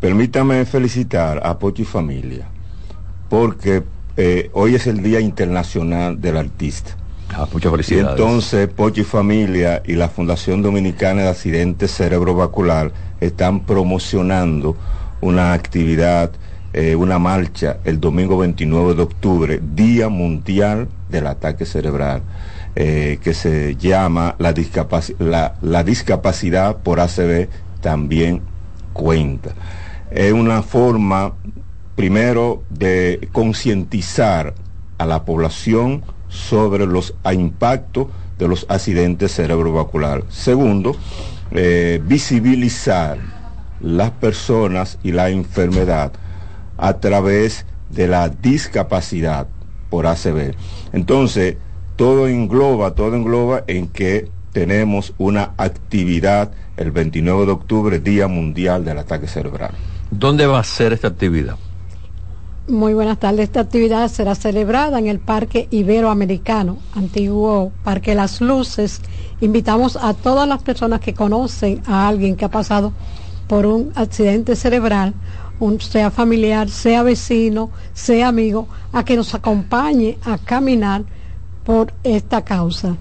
[0.00, 2.46] permítame felicitar a Pochi Familia,
[3.28, 3.82] porque
[4.16, 6.96] eh, hoy es el Día Internacional del Artista.
[7.34, 8.06] Ah, muchas felicidades.
[8.06, 14.76] Y entonces Pochi Familia y la Fundación Dominicana de Accidentes Cerebrovascular están promocionando
[15.20, 16.30] una actividad
[16.76, 22.20] eh, una marcha el domingo 29 de octubre, Día Mundial del Ataque Cerebral,
[22.74, 27.48] eh, que se llama la, la, discapacidad por ACV
[27.80, 28.42] también
[28.92, 29.54] cuenta.
[30.10, 31.32] Es una forma,
[31.94, 34.52] primero, de concientizar
[34.98, 38.08] a la población sobre los impactos
[38.38, 40.26] de los accidentes cerebrovasculares.
[40.28, 40.94] Segundo,
[41.52, 43.16] eh, visibilizar
[43.80, 46.12] las personas y la enfermedad
[46.78, 49.46] a través de la discapacidad
[49.90, 50.54] por ACV.
[50.92, 51.56] Entonces,
[51.96, 58.84] todo engloba, todo engloba en que tenemos una actividad el 29 de octubre, Día Mundial
[58.84, 59.72] del Ataque Cerebral.
[60.10, 61.56] ¿Dónde va a ser esta actividad?
[62.68, 63.40] Muy buenas tardes.
[63.44, 69.02] Esta actividad será celebrada en el Parque Iberoamericano, antiguo Parque Las Luces.
[69.40, 72.92] Invitamos a todas las personas que conocen a alguien que ha pasado
[73.46, 75.14] por un accidente cerebral
[75.80, 81.04] sea familiar, sea vecino, sea amigo, a que nos acompañe a caminar
[81.64, 82.96] por esta causa.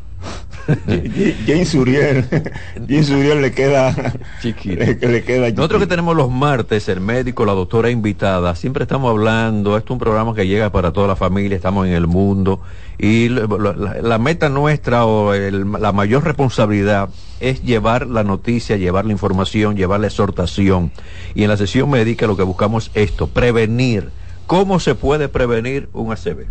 [1.45, 2.25] James Uriel,
[2.87, 4.83] James Uriel le queda chiquito.
[4.83, 9.77] Le, queda Nosotros que tenemos los martes, el médico, la doctora invitada, siempre estamos hablando,
[9.77, 12.61] esto es un programa que llega para toda la familia, estamos en el mundo
[12.97, 17.09] y la, meta nuestra o la mayor responsabilidad
[17.39, 20.91] es llevar la noticia, llevar la información, llevar la exhortación.
[21.33, 24.09] Y en la sesión médica lo que buscamos es esto, prevenir.
[24.47, 26.45] ¿Cómo se puede prevenir un ACV?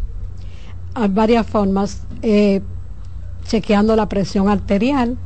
[0.95, 2.03] Hay varias formas.
[2.23, 2.61] Eh,
[3.47, 5.17] chequeando la presión arterial,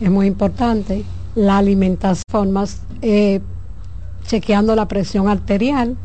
[0.00, 1.04] es muy importante.
[1.34, 3.40] La alimentación, formas, eh,
[4.26, 5.96] chequeando la presión arterial,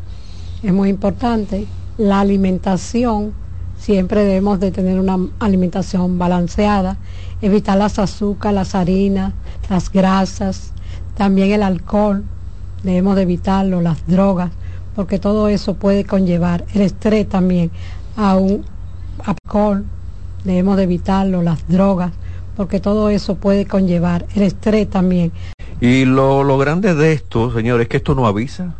[0.64, 1.68] es muy importante.
[1.97, 3.34] La alimentación,
[3.78, 6.97] siempre debemos de tener una alimentación balanceada,
[7.41, 9.34] evitar las azúcares, las harinas,
[9.70, 10.74] las grasas,
[11.16, 12.24] también el alcohol,
[12.84, 14.52] debemos de evitarlo, las drogas,
[14.95, 17.72] porque todo eso puede conllevar el estrés también
[18.16, 18.66] a un
[19.24, 19.86] alcohol,
[20.44, 22.12] debemos de evitarlo, las drogas,
[22.56, 25.32] porque todo eso puede conllevar el estrés también.
[25.80, 28.76] Y lo, lo grande de esto, señores, es que esto no avisa.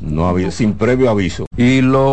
[0.00, 1.46] No avisa, sin previo aviso.
[1.56, 2.06] Y lo